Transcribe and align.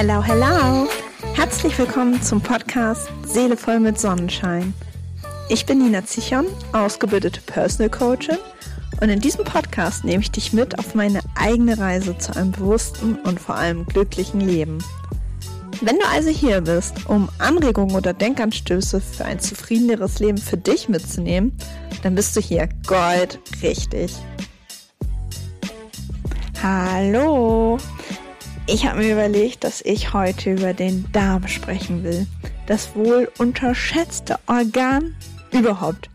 Hello, 0.00 0.22
hello! 0.22 0.88
Herzlich 1.34 1.76
willkommen 1.76 2.22
zum 2.22 2.40
Podcast 2.40 3.08
Seele 3.26 3.56
voll 3.56 3.80
mit 3.80 3.98
Sonnenschein. 3.98 4.72
Ich 5.48 5.66
bin 5.66 5.78
Nina 5.78 6.04
Zichon, 6.04 6.46
ausgebildete 6.72 7.40
Personal 7.40 7.90
Coachin 7.90 8.38
und 9.00 9.08
in 9.08 9.18
diesem 9.18 9.44
Podcast 9.44 10.04
nehme 10.04 10.22
ich 10.22 10.30
dich 10.30 10.52
mit 10.52 10.78
auf 10.78 10.94
meine 10.94 11.18
eigene 11.34 11.76
Reise 11.76 12.16
zu 12.16 12.36
einem 12.36 12.52
bewussten 12.52 13.16
und 13.24 13.40
vor 13.40 13.56
allem 13.56 13.86
glücklichen 13.86 14.40
Leben. 14.40 14.78
Wenn 15.80 15.98
du 15.98 16.06
also 16.06 16.30
hier 16.30 16.60
bist, 16.60 17.08
um 17.08 17.28
Anregungen 17.38 17.96
oder 17.96 18.12
Denkanstöße 18.12 19.00
für 19.00 19.24
ein 19.24 19.40
zufriedeneres 19.40 20.20
Leben 20.20 20.38
für 20.38 20.58
dich 20.58 20.88
mitzunehmen, 20.88 21.58
dann 22.04 22.14
bist 22.14 22.36
du 22.36 22.40
hier 22.40 22.68
Gold 22.86 23.40
richtig. 23.64 24.14
Hallo! 26.62 27.78
Ich 28.70 28.84
habe 28.84 28.98
mir 28.98 29.12
überlegt, 29.12 29.64
dass 29.64 29.80
ich 29.80 30.12
heute 30.12 30.52
über 30.52 30.74
den 30.74 31.10
Darm 31.12 31.48
sprechen 31.48 32.04
will. 32.04 32.26
Das 32.66 32.94
wohl 32.94 33.32
unterschätzte 33.38 34.38
Organ 34.46 35.16
überhaupt. 35.52 36.10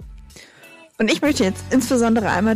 Und 0.99 1.11
ich 1.11 1.23
möchte 1.23 1.43
jetzt 1.43 1.63
insbesondere 1.71 2.29
einmal 2.29 2.53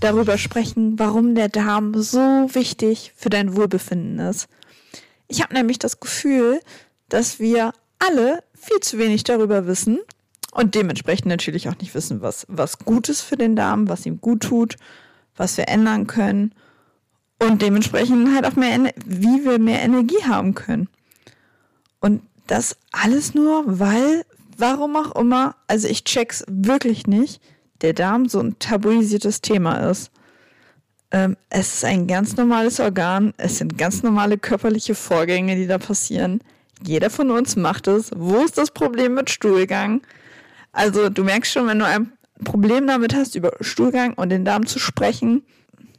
darüber 0.00 0.36
sprechen, 0.36 0.98
warum 0.98 1.36
der 1.36 1.48
Darm 1.48 1.94
so 1.94 2.18
wichtig 2.18 3.12
für 3.14 3.30
dein 3.30 3.54
Wohlbefinden 3.54 4.18
ist. 4.18 4.48
Ich 5.28 5.42
habe 5.42 5.54
nämlich 5.54 5.78
das 5.78 6.00
Gefühl, 6.00 6.58
dass 7.08 7.38
wir 7.38 7.72
alle 8.00 8.42
viel 8.52 8.80
zu 8.80 8.98
wenig 8.98 9.22
darüber 9.22 9.68
wissen 9.68 10.00
und 10.50 10.74
dementsprechend 10.74 11.26
natürlich 11.26 11.68
auch 11.68 11.78
nicht 11.78 11.94
wissen, 11.94 12.20
was, 12.20 12.46
was 12.48 12.80
gut 12.80 13.08
ist 13.08 13.20
für 13.20 13.36
den 13.36 13.54
Darm, 13.54 13.88
was 13.88 14.06
ihm 14.06 14.20
gut 14.20 14.40
tut, 14.40 14.74
was 15.36 15.56
wir 15.56 15.68
ändern 15.68 16.08
können 16.08 16.52
und 17.38 17.60
dementsprechend 17.62 18.34
halt 18.34 18.46
auch 18.46 18.56
mehr, 18.56 18.92
wie 19.04 19.44
wir 19.44 19.58
mehr 19.58 19.82
Energie 19.82 20.22
haben 20.24 20.54
können. 20.54 20.88
Und 22.00 22.22
das 22.46 22.76
alles 22.92 23.34
nur, 23.34 23.64
weil, 23.66 24.24
warum 24.56 24.96
auch 24.96 25.14
immer, 25.16 25.56
also 25.66 25.88
ich 25.88 26.04
check's 26.04 26.44
wirklich 26.48 27.06
nicht, 27.06 27.40
der 27.82 27.92
Darm 27.92 28.28
so 28.28 28.40
ein 28.40 28.58
tabuisiertes 28.58 29.42
Thema 29.42 29.90
ist. 29.90 30.10
Ähm, 31.10 31.36
es 31.50 31.74
ist 31.74 31.84
ein 31.84 32.06
ganz 32.06 32.36
normales 32.36 32.80
Organ, 32.80 33.34
es 33.36 33.58
sind 33.58 33.76
ganz 33.78 34.02
normale 34.02 34.38
körperliche 34.38 34.94
Vorgänge, 34.94 35.56
die 35.56 35.66
da 35.66 35.78
passieren. 35.78 36.40
Jeder 36.84 37.10
von 37.10 37.30
uns 37.30 37.56
macht 37.56 37.86
es. 37.86 38.10
Wo 38.14 38.44
ist 38.44 38.58
das 38.58 38.70
Problem 38.70 39.14
mit 39.14 39.30
Stuhlgang? 39.30 40.02
Also 40.72 41.08
du 41.08 41.24
merkst 41.24 41.52
schon, 41.52 41.66
wenn 41.66 41.78
du 41.78 41.86
ein 41.86 42.12
Problem 42.44 42.86
damit 42.86 43.14
hast, 43.14 43.34
über 43.34 43.52
Stuhlgang 43.60 44.14
und 44.14 44.28
den 44.28 44.44
Darm 44.44 44.66
zu 44.66 44.78
sprechen, 44.78 45.42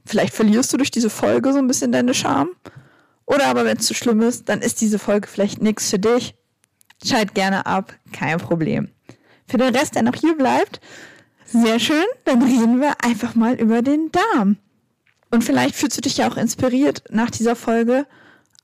vielleicht 0.07 0.33
verlierst 0.33 0.73
du 0.73 0.77
durch 0.77 0.91
diese 0.91 1.09
Folge 1.09 1.53
so 1.53 1.59
ein 1.59 1.67
bisschen 1.67 1.91
deine 1.91 2.13
Scham. 2.13 2.49
Oder 3.25 3.47
aber 3.47 3.65
wenn 3.65 3.77
es 3.77 3.85
zu 3.85 3.93
schlimm 3.93 4.21
ist, 4.21 4.49
dann 4.49 4.61
ist 4.61 4.81
diese 4.81 4.99
Folge 4.99 5.27
vielleicht 5.27 5.61
nichts 5.61 5.89
für 5.89 5.99
dich. 5.99 6.35
Schalt 7.05 7.35
gerne 7.35 7.65
ab, 7.65 7.93
kein 8.13 8.39
Problem. 8.39 8.89
Für 9.47 9.57
den 9.57 9.75
Rest, 9.75 9.95
der 9.95 10.03
noch 10.03 10.15
hier 10.15 10.35
bleibt, 10.35 10.79
sehr 11.45 11.79
schön, 11.79 12.05
dann 12.25 12.41
reden 12.41 12.81
wir 12.81 13.03
einfach 13.03 13.35
mal 13.35 13.55
über 13.55 13.81
den 13.81 14.11
Darm. 14.11 14.57
Und 15.29 15.43
vielleicht 15.43 15.75
fühlst 15.75 15.97
du 15.97 16.01
dich 16.01 16.17
ja 16.17 16.29
auch 16.29 16.37
inspiriert, 16.37 17.03
nach 17.09 17.29
dieser 17.29 17.55
Folge 17.55 18.05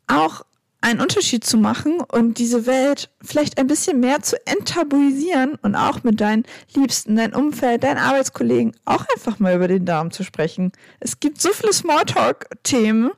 auch 0.08 0.42
einen 0.84 1.00
Unterschied 1.00 1.45
zu 1.45 1.58
machen 1.58 2.02
und 2.02 2.38
diese 2.38 2.66
Welt 2.66 3.09
vielleicht 3.23 3.58
ein 3.58 3.67
bisschen 3.67 4.02
mehr 4.02 4.22
zu 4.22 4.36
enttabuisieren 4.45 5.56
und 5.62 5.75
auch 5.75 6.03
mit 6.03 6.20
deinen 6.20 6.44
Liebsten, 6.75 7.16
dein 7.16 7.34
Umfeld, 7.34 7.84
deinen 7.84 7.98
Arbeitskollegen 7.98 8.75
auch 8.84 9.06
einfach 9.16 9.40
mal 9.40 9.56
über 9.56 9.69
den 9.69 9.85
Darm 9.85 10.12
zu 10.12 10.24
sprechen. 10.24 10.74
Es 11.00 11.22
gibt 11.22 11.41
so 11.41 11.50
viele 11.53 11.72
Smalltalk-Themen. 11.72 13.12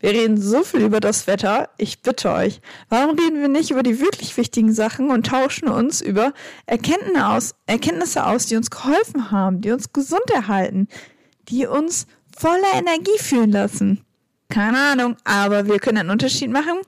Wir 0.00 0.10
reden 0.10 0.40
so 0.40 0.64
viel 0.64 0.80
über 0.80 0.98
das 0.98 1.28
Wetter. 1.28 1.68
Ich 1.78 2.02
bitte 2.02 2.32
euch, 2.32 2.60
warum 2.88 3.16
reden 3.16 3.40
wir 3.40 3.48
nicht 3.48 3.70
über 3.70 3.84
die 3.84 4.00
wirklich 4.00 4.36
wichtigen 4.36 4.72
Sachen 4.72 5.10
und 5.10 5.26
tauschen 5.26 5.68
uns 5.68 6.00
über 6.00 6.32
Erkenntnisse 6.66 7.26
aus, 7.26 7.54
Erkenntnisse 7.66 8.26
aus, 8.26 8.46
die 8.46 8.56
uns 8.56 8.70
geholfen 8.70 9.30
haben, 9.30 9.60
die 9.60 9.70
uns 9.70 9.92
gesund 9.92 10.28
erhalten, 10.34 10.88
die 11.48 11.66
uns 11.66 12.08
voller 12.36 12.74
Energie 12.74 13.18
fühlen 13.18 13.52
lassen? 13.52 14.02
Keine 14.48 14.78
Ahnung, 14.78 15.16
aber 15.24 15.66
wir 15.66 15.78
können 15.78 15.98
einen 15.98 16.10
Unterschied 16.10 16.50
machen 16.50 16.78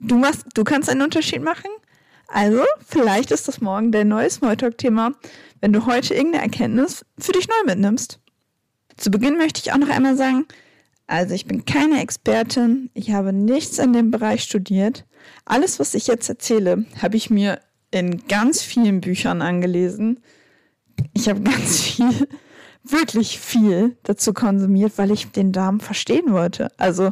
du 0.00 0.16
machst, 0.16 0.44
du 0.54 0.64
kannst 0.64 0.88
einen 0.88 1.02
Unterschied 1.02 1.42
machen. 1.42 1.70
Also, 2.28 2.62
vielleicht 2.86 3.30
ist 3.32 3.48
das 3.48 3.60
morgen 3.60 3.92
dein 3.92 4.08
neues 4.08 4.34
Smalltalk-Thema, 4.34 5.12
wenn 5.60 5.72
du 5.72 5.86
heute 5.86 6.14
irgendeine 6.14 6.44
Erkenntnis 6.44 7.04
für 7.18 7.32
dich 7.32 7.48
neu 7.48 7.72
mitnimmst. 7.72 8.20
Zu 8.96 9.10
Beginn 9.10 9.36
möchte 9.36 9.60
ich 9.60 9.72
auch 9.72 9.78
noch 9.78 9.88
einmal 9.88 10.16
sagen, 10.16 10.46
also 11.06 11.34
ich 11.34 11.46
bin 11.46 11.64
keine 11.64 12.00
Expertin, 12.00 12.90
ich 12.94 13.10
habe 13.10 13.32
nichts 13.32 13.78
in 13.78 13.92
dem 13.92 14.12
Bereich 14.12 14.44
studiert. 14.44 15.06
Alles, 15.44 15.80
was 15.80 15.94
ich 15.94 16.06
jetzt 16.06 16.28
erzähle, 16.28 16.84
habe 17.02 17.16
ich 17.16 17.30
mir 17.30 17.60
in 17.90 18.28
ganz 18.28 18.62
vielen 18.62 19.00
Büchern 19.00 19.42
angelesen. 19.42 20.20
Ich 21.14 21.28
habe 21.28 21.40
ganz 21.40 21.80
viel, 21.80 22.28
wirklich 22.84 23.40
viel 23.40 23.96
dazu 24.04 24.32
konsumiert, 24.32 24.92
weil 24.96 25.10
ich 25.10 25.32
den 25.32 25.50
Darm 25.50 25.80
verstehen 25.80 26.32
wollte. 26.32 26.68
Also 26.78 27.10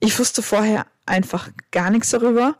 ich 0.00 0.18
wusste 0.18 0.42
vorher 0.42 0.86
einfach 1.06 1.50
gar 1.70 1.90
nichts 1.90 2.10
darüber. 2.10 2.56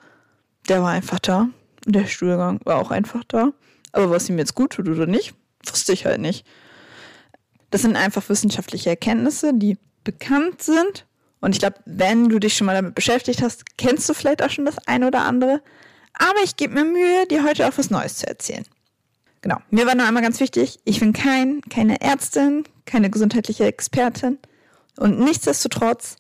Der 0.69 0.83
war 0.83 0.91
einfach 0.91 1.19
da. 1.19 1.49
Der 1.85 2.07
Stuhlgang 2.07 2.61
war 2.65 2.77
auch 2.77 2.91
einfach 2.91 3.25
da. 3.25 3.53
Aber 3.93 4.11
was 4.11 4.29
ihm 4.29 4.39
jetzt 4.39 4.55
gut 4.55 4.73
tut 4.73 4.89
oder 4.89 5.07
nicht, 5.07 5.35
wusste 5.65 5.93
ich 5.93 6.07
halt 6.07 6.21
nicht. 6.21 6.47
Das 7.71 7.83
sind 7.83 7.97
einfach 7.97 8.29
wissenschaftliche 8.29 8.91
Erkenntnisse, 8.91 9.53
die 9.55 9.79
bekannt 10.05 10.63
sind. 10.63 11.07
Und 11.41 11.53
ich 11.53 11.59
glaube, 11.59 11.77
wenn 11.85 12.29
du 12.29 12.39
dich 12.39 12.57
schon 12.57 12.67
mal 12.67 12.75
damit 12.75 12.95
beschäftigt 12.95 13.43
hast, 13.43 13.77
kennst 13.77 14.09
du 14.09 14.15
vielleicht 14.15 14.43
auch 14.43 14.51
schon 14.51 14.65
das 14.65 14.79
eine 14.87 15.09
oder 15.09 15.23
andere. 15.23 15.63
Aber 16.15 16.39
ich 16.45 16.57
gebe 16.57 16.75
mir 16.75 16.85
Mühe, 16.85 17.27
dir 17.27 17.45
heute 17.45 17.67
auch 17.69 17.77
was 17.77 17.91
Neues 17.91 18.17
zu 18.19 18.27
erzählen. 18.27 18.65
Genau. 19.43 19.59
Mir 19.71 19.87
war 19.87 19.95
nur 19.95 20.07
einmal 20.07 20.23
ganz 20.23 20.41
wichtig, 20.41 20.81
ich 20.85 21.01
bin 21.01 21.13
kein, 21.13 21.61
keine 21.71 22.01
Ärztin, 22.01 22.65
keine 22.85 23.11
gesundheitliche 23.11 23.67
Expertin. 23.67 24.39
Und 24.97 25.21
nichtsdestotrotz 25.21 26.17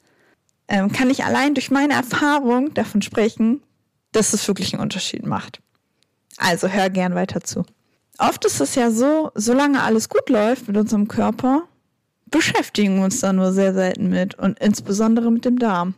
ähm, 0.68 0.92
kann 0.92 1.10
ich 1.10 1.24
allein 1.24 1.54
durch 1.54 1.70
meine 1.70 1.94
Erfahrung 1.94 2.74
davon 2.74 3.02
sprechen, 3.02 3.62
dass 4.12 4.32
es 4.32 4.46
wirklich 4.48 4.72
einen 4.72 4.82
Unterschied 4.82 5.26
macht. 5.26 5.60
Also 6.38 6.68
hör 6.68 6.90
gern 6.90 7.14
weiter 7.14 7.42
zu. 7.42 7.64
Oft 8.18 8.44
ist 8.44 8.60
es 8.60 8.74
ja 8.74 8.90
so, 8.90 9.30
solange 9.34 9.82
alles 9.82 10.08
gut 10.08 10.28
läuft 10.28 10.68
mit 10.68 10.76
unserem 10.76 11.06
Körper, 11.06 11.62
beschäftigen 12.26 12.96
wir 12.96 13.04
uns 13.04 13.20
da 13.20 13.32
nur 13.32 13.52
sehr 13.52 13.74
selten 13.74 14.08
mit 14.08 14.34
und 14.36 14.58
insbesondere 14.58 15.30
mit 15.30 15.44
dem 15.44 15.58
Darm. 15.58 15.94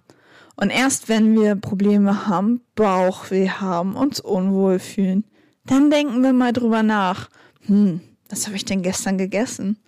Und 0.56 0.70
erst 0.70 1.08
wenn 1.08 1.40
wir 1.40 1.54
Probleme 1.54 2.26
haben, 2.26 2.62
Bauchweh 2.74 3.48
haben, 3.48 3.94
uns 3.94 4.18
unwohl 4.18 4.80
fühlen, 4.80 5.24
dann 5.64 5.90
denken 5.90 6.22
wir 6.22 6.32
mal 6.32 6.52
drüber 6.52 6.82
nach. 6.82 7.28
Hm, 7.66 8.00
was 8.28 8.46
habe 8.46 8.56
ich 8.56 8.64
denn 8.64 8.82
gestern 8.82 9.18
gegessen? 9.18 9.78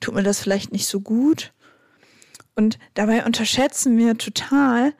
Tut 0.00 0.14
mir 0.14 0.22
das 0.22 0.40
vielleicht 0.40 0.72
nicht 0.72 0.86
so 0.86 1.00
gut? 1.00 1.52
Und 2.54 2.78
dabei 2.94 3.24
unterschätzen 3.24 3.96
wir 3.96 4.18
total, 4.18 4.94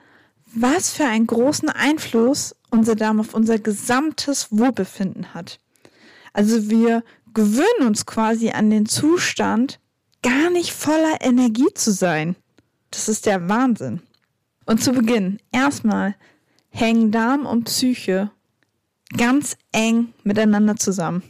was 0.53 0.91
für 0.91 1.05
einen 1.05 1.27
großen 1.27 1.69
Einfluss 1.69 2.55
unser 2.69 2.95
Darm 2.95 3.19
auf 3.19 3.33
unser 3.33 3.59
gesamtes 3.59 4.51
Wohlbefinden 4.51 5.33
hat. 5.33 5.59
Also 6.33 6.69
wir 6.69 7.03
gewöhnen 7.33 7.87
uns 7.87 8.05
quasi 8.05 8.51
an 8.51 8.69
den 8.69 8.85
Zustand, 8.85 9.79
gar 10.23 10.49
nicht 10.49 10.71
voller 10.71 11.21
Energie 11.21 11.73
zu 11.73 11.91
sein. 11.91 12.35
Das 12.89 13.09
ist 13.09 13.25
der 13.25 13.49
Wahnsinn. 13.49 14.01
Und 14.65 14.83
zu 14.83 14.91
Beginn, 14.91 15.39
erstmal 15.51 16.15
hängen 16.69 17.11
Darm 17.11 17.45
und 17.45 17.65
Psyche 17.65 18.31
ganz 19.17 19.57
eng 19.71 20.13
miteinander 20.23 20.77
zusammen. 20.77 21.23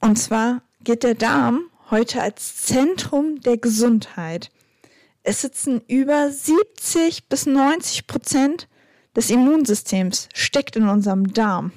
Und 0.00 0.18
zwar 0.18 0.62
geht 0.84 1.02
der 1.02 1.14
Darm 1.14 1.62
heute 1.90 2.20
als 2.20 2.56
Zentrum 2.56 3.40
der 3.40 3.56
Gesundheit 3.56 4.50
es 5.22 5.42
sitzen 5.42 5.80
über 5.88 6.30
70 6.30 7.28
bis 7.28 7.46
90 7.46 8.06
Prozent 8.06 8.68
des 9.14 9.30
Immunsystems 9.30 10.28
steckt 10.34 10.76
in 10.76 10.88
unserem 10.88 11.32
Darm. 11.32 11.72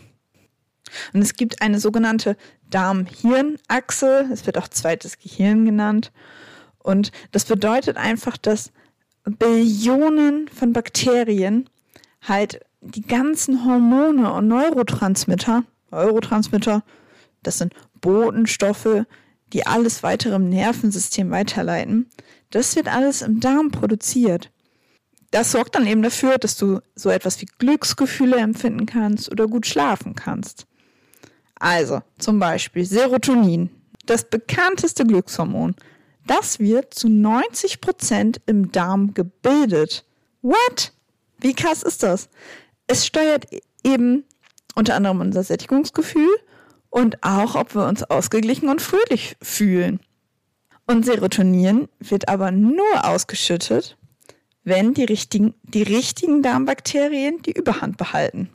Und 1.13 1.21
es 1.21 1.33
gibt 1.33 1.62
eine 1.62 1.80
sogenannte 1.80 2.38
Darm-Hirn-Achse, 2.69 4.30
es 4.31 4.45
wird 4.45 4.57
auch 4.57 4.68
zweites 4.68 5.19
Gehirn 5.19 5.65
genannt. 5.65 6.12
Und 6.80 7.12
das 7.31 7.45
bedeutet 7.45 7.97
einfach, 7.97 8.38
dass 8.38 8.71
Billionen 9.24 10.47
von 10.47 10.74
Bakterien 10.74 11.69
halt 12.21 12.62
die 12.81 13.01
ganzen 13.01 13.65
Hormone 13.65 14.31
und 14.31 14.47
Neurotransmitter, 14.47 15.63
Neurotransmitter, 15.92 16.83
das 17.44 17.57
sind 17.57 17.74
Botenstoffe, 18.01 19.06
die 19.53 19.65
alles 19.65 20.03
weitere 20.03 20.36
im 20.36 20.50
Nervensystem 20.50 21.31
weiterleiten, 21.31 22.09
das 22.51 22.75
wird 22.75 22.88
alles 22.88 23.21
im 23.21 23.39
Darm 23.39 23.71
produziert. 23.71 24.51
Das 25.31 25.51
sorgt 25.51 25.75
dann 25.75 25.88
eben 25.88 26.01
dafür, 26.01 26.38
dass 26.38 26.56
du 26.56 26.80
so 26.95 27.09
etwas 27.09 27.42
wie 27.42 27.47
Glücksgefühle 27.57 28.38
empfinden 28.38 28.86
kannst 28.86 29.31
oder 29.31 29.47
gut 29.47 29.65
schlafen 29.65 30.15
kannst. 30.15 30.65
Also 31.56 32.01
zum 32.19 32.39
Beispiel 32.39 32.86
Serotonin, 32.86 33.69
das 34.06 34.30
bekannteste 34.30 35.06
Glückshormon. 35.06 35.75
Das 36.27 36.59
wird 36.59 36.94
zu 36.94 37.09
90 37.09 37.81
Prozent 37.81 38.42
im 38.45 38.71
Darm 38.71 39.13
gebildet. 39.13 40.06
What? 40.42 40.94
Wie 41.39 41.53
krass 41.53 41.83
ist 41.83 42.03
das? 42.03 42.30
es 42.88 43.06
steuert 43.06 43.45
eben 43.83 44.25
unter 44.75 44.95
anderem 44.95 45.21
unser 45.21 45.44
Sättigungsgefühl 45.44 46.36
und 46.89 47.24
auch, 47.24 47.56
ob 47.56 47.75
wir 47.75 47.86
uns 47.86 48.03
ausgeglichen 48.03 48.69
und 48.69 48.81
fröhlich 48.81 49.38
fühlen. 49.42 50.00
Und 50.87 51.05
Serotonin 51.05 51.87
wird 51.99 52.29
aber 52.29 52.51
nur 52.51 53.05
ausgeschüttet, 53.05 53.97
wenn 54.63 54.93
die 54.93 55.03
richtigen, 55.03 55.53
die 55.63 55.83
richtigen 55.83 56.41
Darmbakterien 56.41 57.41
die 57.41 57.53
Überhand 57.53 57.97
behalten. 57.97 58.49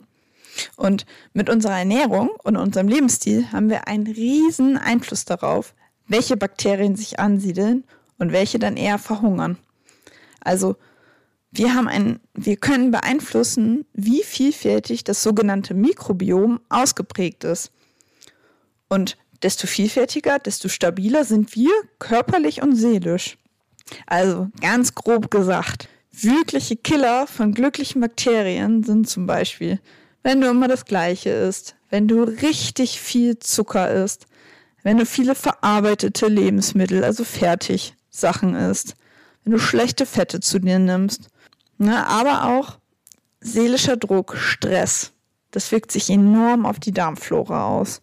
Und 0.75 1.05
mit 1.33 1.49
unserer 1.49 1.79
Ernährung 1.79 2.29
und 2.43 2.57
unserem 2.57 2.87
Lebensstil 2.87 3.51
haben 3.51 3.69
wir 3.69 3.87
einen 3.87 4.07
riesen 4.07 4.77
Einfluss 4.77 5.25
darauf, 5.25 5.73
welche 6.07 6.37
Bakterien 6.37 6.95
sich 6.95 7.19
ansiedeln 7.19 7.85
und 8.17 8.31
welche 8.31 8.59
dann 8.59 8.77
eher 8.77 8.97
verhungern. 8.97 9.57
Also 10.41 10.75
wir 11.51 11.73
haben 11.73 11.87
ein, 11.87 12.19
wir 12.33 12.55
können 12.57 12.91
beeinflussen, 12.91 13.85
wie 13.93 14.23
vielfältig 14.23 15.03
das 15.03 15.23
sogenannte 15.23 15.73
Mikrobiom 15.73 16.61
ausgeprägt 16.69 17.43
ist. 17.43 17.71
Und 18.89 19.17
desto 19.43 19.67
vielfältiger, 19.67 20.39
desto 20.39 20.67
stabiler 20.69 21.23
sind 21.23 21.55
wir 21.55 21.71
körperlich 21.99 22.61
und 22.61 22.75
seelisch. 22.75 23.37
Also 24.05 24.49
ganz 24.61 24.95
grob 24.95 25.31
gesagt, 25.31 25.89
wirkliche 26.11 26.75
Killer 26.75 27.27
von 27.27 27.53
glücklichen 27.53 28.01
Bakterien 28.01 28.83
sind 28.83 29.09
zum 29.09 29.25
Beispiel, 29.25 29.79
wenn 30.23 30.41
du 30.41 30.49
immer 30.49 30.67
das 30.67 30.85
Gleiche 30.85 31.29
isst, 31.29 31.75
wenn 31.89 32.07
du 32.07 32.23
richtig 32.23 32.99
viel 32.99 33.39
Zucker 33.39 33.91
isst, 33.91 34.27
wenn 34.83 34.97
du 34.97 35.05
viele 35.05 35.35
verarbeitete 35.35 36.27
Lebensmittel, 36.27 37.03
also 37.03 37.23
Fertigsachen 37.23 38.55
isst, 38.55 38.95
wenn 39.43 39.53
du 39.53 39.59
schlechte 39.59 40.05
Fette 40.05 40.39
zu 40.39 40.59
dir 40.59 40.79
nimmst, 40.79 41.29
ne, 41.77 42.05
aber 42.07 42.45
auch 42.45 42.77
seelischer 43.41 43.97
Druck, 43.97 44.35
Stress. 44.37 45.11
Das 45.51 45.71
wirkt 45.71 45.91
sich 45.91 46.09
enorm 46.09 46.65
auf 46.65 46.79
die 46.79 46.93
Darmflora 46.93 47.67
aus. 47.67 48.01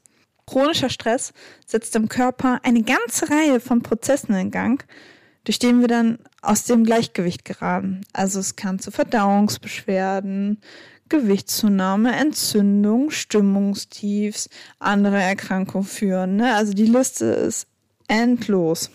Chronischer 0.48 0.88
Stress 0.88 1.34
setzt 1.66 1.94
im 1.94 2.08
Körper 2.08 2.60
eine 2.62 2.82
ganze 2.82 3.30
Reihe 3.30 3.60
von 3.60 3.82
Prozessen 3.82 4.34
in 4.34 4.50
Gang, 4.50 4.82
durch 5.44 5.58
den 5.58 5.80
wir 5.80 5.88
dann 5.88 6.18
aus 6.40 6.64
dem 6.64 6.84
Gleichgewicht 6.84 7.44
geraten. 7.44 8.00
Also 8.14 8.40
es 8.40 8.56
kann 8.56 8.78
zu 8.78 8.90
Verdauungsbeschwerden, 8.90 10.62
Gewichtszunahme, 11.10 12.16
Entzündung, 12.16 13.10
Stimmungstiefs, 13.10 14.48
andere 14.78 15.20
Erkrankungen 15.20 15.86
führen. 15.86 16.36
Ne? 16.36 16.54
Also 16.54 16.72
die 16.72 16.86
Liste 16.86 17.26
ist 17.26 17.66
endlos. 18.08 18.90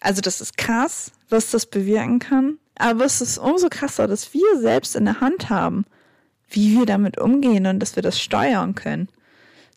Also 0.00 0.20
das 0.20 0.40
ist 0.40 0.56
krass, 0.56 1.12
was 1.28 1.52
das 1.52 1.66
bewirken 1.66 2.18
kann. 2.18 2.58
Aber 2.74 3.04
es 3.04 3.20
ist 3.20 3.38
umso 3.38 3.68
krasser, 3.68 4.08
dass 4.08 4.34
wir 4.34 4.58
selbst 4.58 4.96
in 4.96 5.04
der 5.04 5.20
Hand 5.20 5.48
haben, 5.48 5.84
wie 6.48 6.76
wir 6.76 6.86
damit 6.86 7.20
umgehen 7.20 7.66
und 7.66 7.78
dass 7.78 7.94
wir 7.94 8.02
das 8.02 8.20
steuern 8.20 8.74
können. 8.74 9.08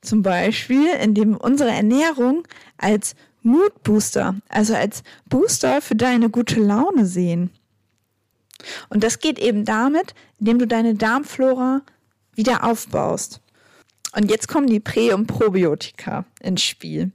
Zum 0.03 0.21
Beispiel, 0.21 0.88
indem 1.01 1.38
unsere 1.38 1.71
Ernährung 1.71 2.45
als 2.77 3.15
Moodbooster, 3.41 4.35
also 4.50 4.75
als 4.75 5.01
Booster 5.29 5.81
für 5.81 5.95
deine 5.95 6.29
gute 6.29 6.59
Laune 6.59 7.05
sehen. 7.05 7.51
Und 8.89 9.03
das 9.03 9.19
geht 9.19 9.39
eben 9.39 9.63
damit, 9.63 10.13
indem 10.39 10.59
du 10.59 10.67
deine 10.67 10.95
Darmflora 10.95 11.81
wieder 12.33 12.65
aufbaust. 12.65 13.41
Und 14.15 14.29
jetzt 14.29 14.47
kommen 14.47 14.67
die 14.67 14.81
Prä- 14.81 15.13
und 15.13 15.27
Probiotika 15.27 16.25
ins 16.41 16.63
Spiel. 16.63 17.11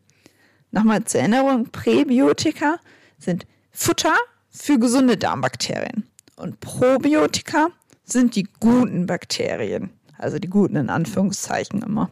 Nochmal 0.71 1.05
zur 1.05 1.21
Erinnerung, 1.21 1.69
Präbiotika 1.71 2.79
sind 3.19 3.47
Futter 3.71 4.17
für 4.51 4.79
gesunde 4.79 5.17
Darmbakterien. 5.19 6.05
Und 6.37 6.61
Probiotika 6.61 7.69
sind 8.05 8.35
die 8.35 8.49
guten 8.61 9.07
Bakterien. 9.07 9.91
Also 10.17 10.39
die 10.39 10.49
guten 10.49 10.77
in 10.77 10.91
Anführungszeichen 10.91 11.83
immer. 11.83 12.11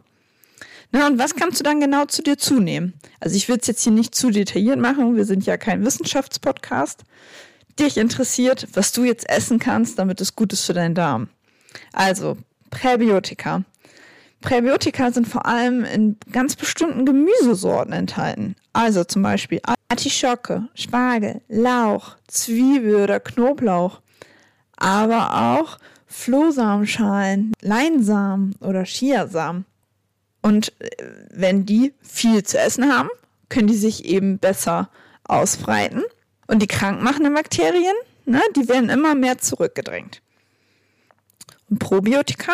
Na, 0.91 1.07
und 1.07 1.19
was 1.19 1.35
kannst 1.35 1.59
du 1.59 1.63
dann 1.63 1.79
genau 1.79 2.05
zu 2.05 2.21
dir 2.21 2.37
zunehmen? 2.37 2.93
Also 3.19 3.35
ich 3.35 3.49
will 3.49 3.57
es 3.59 3.67
jetzt 3.67 3.83
hier 3.83 3.91
nicht 3.91 4.15
zu 4.15 4.29
detailliert 4.29 4.79
machen, 4.79 5.15
wir 5.15 5.25
sind 5.25 5.45
ja 5.45 5.57
kein 5.57 5.85
Wissenschaftspodcast. 5.85 7.03
Dich 7.79 7.97
interessiert, 7.97 8.67
was 8.73 8.91
du 8.91 9.03
jetzt 9.03 9.29
essen 9.29 9.59
kannst, 9.59 9.99
damit 9.99 10.21
es 10.21 10.35
gut 10.35 10.53
ist 10.53 10.65
für 10.65 10.73
deinen 10.73 10.95
Darm. 10.95 11.29
Also, 11.93 12.37
Präbiotika. 12.71 13.63
Präbiotika 14.41 15.11
sind 15.11 15.27
vor 15.27 15.45
allem 15.45 15.83
in 15.83 16.17
ganz 16.31 16.55
bestimmten 16.55 17.05
Gemüsesorten 17.05 17.93
enthalten. 17.93 18.55
Also 18.73 19.03
zum 19.03 19.23
Beispiel 19.23 19.59
Artischocke, 19.89 20.67
Spargel, 20.75 21.41
Lauch, 21.47 22.15
Zwiebel 22.27 22.95
oder 22.95 23.19
Knoblauch. 23.19 24.01
Aber 24.77 25.59
auch 25.59 25.79
Flohsamenschalen, 26.05 27.51
Leinsamen 27.61 28.55
oder 28.61 28.83
Chiasamen. 28.83 29.65
Und 30.47 30.71
äh, 30.79 30.89
wenn 31.29 31.65
die 31.65 31.93
viel 32.01 32.41
zu 32.41 32.57
essen 32.57 32.89
haben, 32.89 33.09
können 33.49 33.67
die 33.67 33.75
sich 33.75 34.05
eben 34.05 34.39
besser 34.39 34.89
ausbreiten. 35.25 36.03
Und 36.47 36.61
die 36.61 36.67
krankmachenden 36.67 37.33
Bakterien, 37.33 37.95
ne, 38.25 38.41
die 38.55 38.69
werden 38.69 38.89
immer 38.89 39.13
mehr 39.13 39.39
zurückgedrängt. 39.39 40.21
Und 41.69 41.79
Probiotika 41.79 42.53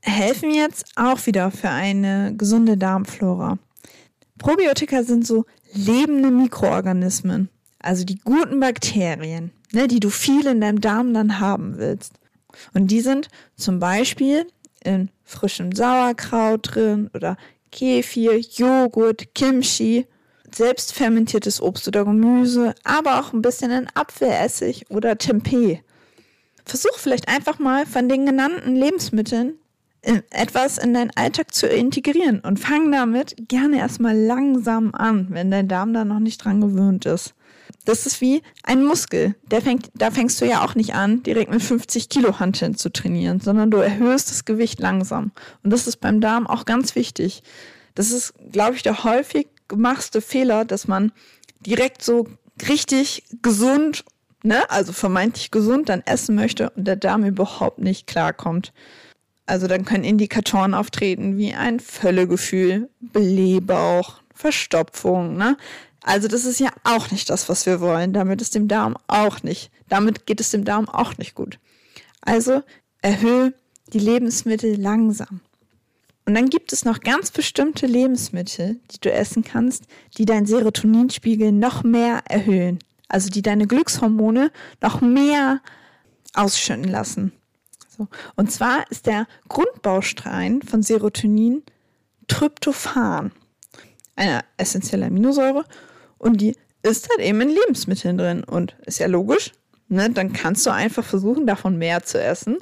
helfen 0.00 0.52
jetzt 0.52 0.84
auch 0.96 1.24
wieder 1.26 1.52
für 1.52 1.68
eine 1.68 2.34
gesunde 2.36 2.76
Darmflora. 2.76 3.56
Probiotika 4.38 5.04
sind 5.04 5.24
so 5.24 5.44
lebende 5.72 6.32
Mikroorganismen, 6.32 7.50
also 7.78 8.04
die 8.04 8.18
guten 8.18 8.58
Bakterien, 8.58 9.52
ne, 9.70 9.86
die 9.86 10.00
du 10.00 10.10
viel 10.10 10.44
in 10.48 10.60
deinem 10.60 10.80
Darm 10.80 11.14
dann 11.14 11.38
haben 11.38 11.78
willst. 11.78 12.14
Und 12.74 12.88
die 12.88 13.00
sind 13.00 13.28
zum 13.54 13.78
Beispiel 13.78 14.48
in 14.84 15.10
frischem 15.24 15.72
Sauerkraut 15.72 16.74
drin 16.74 17.10
oder 17.14 17.36
Kefir, 17.70 18.38
Joghurt, 18.38 19.34
Kimchi, 19.34 20.06
selbst 20.54 20.92
fermentiertes 20.92 21.60
Obst 21.60 21.88
oder 21.88 22.04
Gemüse, 22.04 22.74
aber 22.84 23.20
auch 23.20 23.32
ein 23.32 23.42
bisschen 23.42 23.70
in 23.70 23.88
Apfelessig 23.94 24.90
oder 24.90 25.16
Tempeh. 25.16 25.80
Versuch 26.64 26.98
vielleicht 26.98 27.28
einfach 27.28 27.58
mal 27.58 27.86
von 27.86 28.08
den 28.08 28.26
genannten 28.26 28.76
Lebensmitteln 28.76 29.54
in 30.02 30.22
etwas 30.30 30.78
in 30.78 30.94
deinen 30.94 31.12
Alltag 31.14 31.54
zu 31.54 31.66
integrieren 31.66 32.40
und 32.40 32.58
fang 32.58 32.90
damit 32.90 33.36
gerne 33.48 33.78
erstmal 33.78 34.16
langsam 34.16 34.94
an, 34.94 35.28
wenn 35.30 35.50
dein 35.50 35.68
Darm 35.68 35.94
da 35.94 36.04
noch 36.04 36.18
nicht 36.18 36.44
dran 36.44 36.60
gewöhnt 36.60 37.06
ist. 37.06 37.34
Das 37.84 38.06
ist 38.06 38.20
wie 38.20 38.42
ein 38.62 38.84
Muskel. 38.84 39.34
Fängt, 39.50 39.90
da 39.94 40.10
fängst 40.10 40.40
du 40.40 40.44
ja 40.44 40.64
auch 40.64 40.74
nicht 40.74 40.94
an, 40.94 41.22
direkt 41.22 41.50
mit 41.50 41.62
50 41.62 42.08
Kilo 42.08 42.38
Hanteln 42.38 42.76
zu 42.76 42.92
trainieren, 42.92 43.40
sondern 43.40 43.70
du 43.70 43.78
erhöhst 43.78 44.30
das 44.30 44.44
Gewicht 44.44 44.78
langsam. 44.78 45.32
Und 45.64 45.72
das 45.72 45.86
ist 45.86 45.96
beim 45.96 46.20
Darm 46.20 46.46
auch 46.46 46.64
ganz 46.64 46.94
wichtig. 46.94 47.42
Das 47.94 48.10
ist, 48.10 48.34
glaube 48.52 48.76
ich, 48.76 48.82
der 48.82 49.04
häufig 49.04 49.48
gemachte 49.68 50.20
Fehler, 50.20 50.64
dass 50.64 50.86
man 50.86 51.12
direkt 51.60 52.02
so 52.02 52.28
richtig 52.68 53.24
gesund, 53.42 54.04
ne, 54.42 54.70
also 54.70 54.92
vermeintlich 54.92 55.50
gesund 55.50 55.88
dann 55.88 56.02
essen 56.06 56.34
möchte 56.34 56.70
und 56.70 56.84
der 56.84 56.96
Darm 56.96 57.24
überhaupt 57.24 57.78
nicht 57.78 58.06
klarkommt. 58.06 58.72
Also 59.46 59.66
dann 59.66 59.84
können 59.84 60.04
Indikatoren 60.04 60.72
auftreten 60.72 61.36
wie 61.36 61.52
ein 61.52 61.80
Völlegefühl, 61.80 62.88
Blähbauch, 63.00 64.22
Verstopfung, 64.34 65.36
ne? 65.36 65.56
Also 66.02 66.28
das 66.28 66.44
ist 66.44 66.58
ja 66.58 66.70
auch 66.84 67.10
nicht 67.10 67.30
das, 67.30 67.48
was 67.48 67.66
wir 67.66 67.80
wollen. 67.80 68.12
Damit 68.12 68.40
ist 68.40 68.54
dem 68.54 68.68
Darm 68.68 68.96
auch 69.06 69.42
nicht. 69.42 69.70
Damit 69.88 70.26
geht 70.26 70.40
es 70.40 70.50
dem 70.50 70.64
Darm 70.64 70.88
auch 70.88 71.16
nicht 71.18 71.34
gut. 71.34 71.58
Also 72.20 72.62
erhöhe 73.00 73.54
die 73.92 73.98
Lebensmittel 73.98 74.80
langsam. 74.80 75.40
Und 76.24 76.34
dann 76.34 76.50
gibt 76.50 76.72
es 76.72 76.84
noch 76.84 77.00
ganz 77.00 77.30
bestimmte 77.30 77.86
Lebensmittel, 77.86 78.80
die 78.92 79.00
du 79.00 79.12
essen 79.12 79.42
kannst, 79.42 79.84
die 80.18 80.24
deinen 80.24 80.46
Serotoninspiegel 80.46 81.50
noch 81.50 81.82
mehr 81.82 82.22
erhöhen. 82.28 82.78
Also 83.08 83.28
die 83.28 83.42
deine 83.42 83.66
Glückshormone 83.66 84.50
noch 84.80 85.00
mehr 85.00 85.60
ausschütten 86.34 86.84
lassen. 86.84 87.32
So. 87.88 88.08
Und 88.36 88.50
zwar 88.50 88.90
ist 88.90 89.06
der 89.06 89.26
Grundbaustein 89.48 90.62
von 90.62 90.82
Serotonin 90.82 91.62
Tryptophan, 92.28 93.32
eine 94.16 94.40
essentielle 94.56 95.06
Aminosäure 95.06 95.64
und 96.22 96.40
die 96.40 96.56
ist 96.82 97.08
halt 97.10 97.20
eben 97.20 97.40
in 97.40 97.50
Lebensmitteln 97.50 98.16
drin. 98.16 98.44
Und 98.44 98.76
ist 98.86 99.00
ja 99.00 99.08
logisch, 99.08 99.52
ne? 99.88 100.08
Dann 100.10 100.32
kannst 100.32 100.64
du 100.64 100.70
einfach 100.70 101.04
versuchen, 101.04 101.46
davon 101.46 101.78
mehr 101.78 102.02
zu 102.04 102.22
essen. 102.22 102.58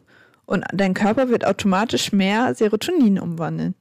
Und 0.47 0.65
dein 0.73 0.95
Körper 0.95 1.29
wird 1.29 1.47
automatisch 1.47 2.13
mehr 2.13 2.55
Serotonin 2.55 3.21
umwandeln. 3.21 3.75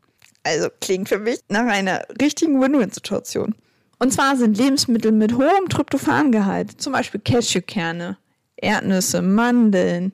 Also 0.44 0.68
klingt 0.82 1.10
für 1.10 1.18
mich 1.18 1.40
nach 1.48 1.66
einer 1.66 2.06
richtigen 2.22 2.62
Win-Win-Situation. 2.62 3.56
Und 4.00 4.14
zwar 4.14 4.36
sind 4.36 4.58
Lebensmittel 4.58 5.12
mit 5.12 5.34
hohem 5.34 5.68
Tryptophangehalt, 5.70 6.80
zum 6.82 6.94
Beispiel 6.94 7.22
Cashewkerne, 7.22 8.18
Erdnüsse, 8.58 9.22
Mandeln, 9.22 10.14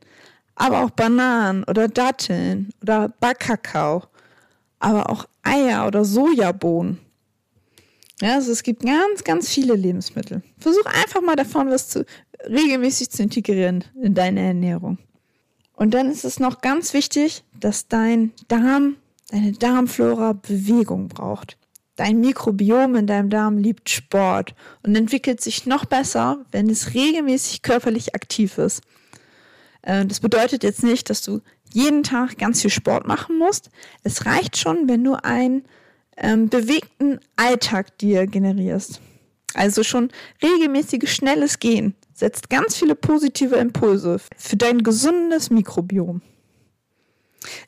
aber 0.55 0.83
auch 0.83 0.91
Bananen 0.91 1.63
oder 1.65 1.87
Datteln 1.87 2.69
oder 2.81 3.09
Backkakao, 3.19 4.03
aber 4.79 5.09
auch 5.09 5.25
Eier 5.43 5.85
oder 5.85 6.05
Sojabohnen 6.05 7.04
ja, 8.21 8.35
also 8.35 8.51
es 8.51 8.63
gibt 8.63 8.83
ganz, 8.83 9.23
ganz 9.23 9.49
viele 9.49 9.75
Lebensmittel. 9.75 10.41
Versuch 10.57 10.85
einfach 10.85 11.21
mal 11.21 11.35
davon 11.35 11.69
was 11.69 11.89
zu 11.89 12.05
regelmäßig 12.47 13.09
zu 13.09 13.23
integrieren 13.23 13.83
in 14.01 14.13
deine 14.13 14.41
Ernährung. 14.41 14.97
Und 15.73 15.93
dann 15.93 16.09
ist 16.09 16.23
es 16.23 16.39
noch 16.39 16.61
ganz 16.61 16.93
wichtig, 16.93 17.43
dass 17.59 17.87
dein 17.87 18.31
Darm, 18.47 18.95
deine 19.29 19.51
Darmflora 19.51 20.33
Bewegung 20.33 21.09
braucht. 21.09 21.57
Dein 21.97 22.19
Mikrobiom 22.19 22.95
in 22.95 23.07
deinem 23.07 23.29
Darm 23.29 23.57
liebt 23.57 23.89
Sport 23.89 24.53
und 24.83 24.95
entwickelt 24.95 25.41
sich 25.41 25.65
noch 25.65 25.85
besser, 25.85 26.45
wenn 26.51 26.69
es 26.69 26.93
regelmäßig 26.93 27.61
körperlich 27.61 28.15
aktiv 28.15 28.57
ist. 28.57 28.81
Äh, 29.81 30.05
das 30.05 30.19
bedeutet 30.19 30.63
jetzt 30.63 30.83
nicht, 30.83 31.09
dass 31.09 31.21
du 31.21 31.41
jeden 31.71 32.03
Tag 32.03 32.37
ganz 32.37 32.61
viel 32.61 32.69
Sport 32.69 33.07
machen 33.07 33.37
musst. 33.37 33.69
Es 34.03 34.25
reicht 34.25 34.57
schon, 34.57 34.87
wenn 34.87 35.03
du 35.03 35.15
einen 35.15 35.65
ähm, 36.17 36.49
bewegten 36.49 37.19
Alltag 37.35 37.97
dir 37.97 38.27
generierst. 38.27 39.01
Also 39.53 39.83
schon 39.83 40.09
regelmäßiges, 40.43 41.09
schnelles 41.09 41.59
Gehen 41.59 41.95
setzt 42.13 42.49
ganz 42.49 42.75
viele 42.75 42.95
positive 42.95 43.55
Impulse 43.55 44.19
für 44.37 44.57
dein 44.57 44.83
gesundes 44.83 45.49
Mikrobiom. 45.49 46.21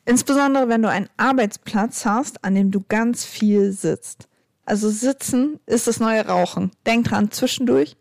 Insbesondere 0.04 0.68
wenn 0.68 0.82
du 0.82 0.90
einen 0.90 1.08
Arbeitsplatz 1.16 2.04
hast, 2.04 2.44
an 2.44 2.54
dem 2.54 2.70
du 2.70 2.84
ganz 2.88 3.24
viel 3.24 3.72
sitzt. 3.72 4.28
Also 4.64 4.90
sitzen 4.90 5.60
ist 5.66 5.86
das 5.86 6.00
neue 6.00 6.26
Rauchen. 6.26 6.72
Denk 6.86 7.08
dran, 7.08 7.30
zwischendurch 7.30 7.96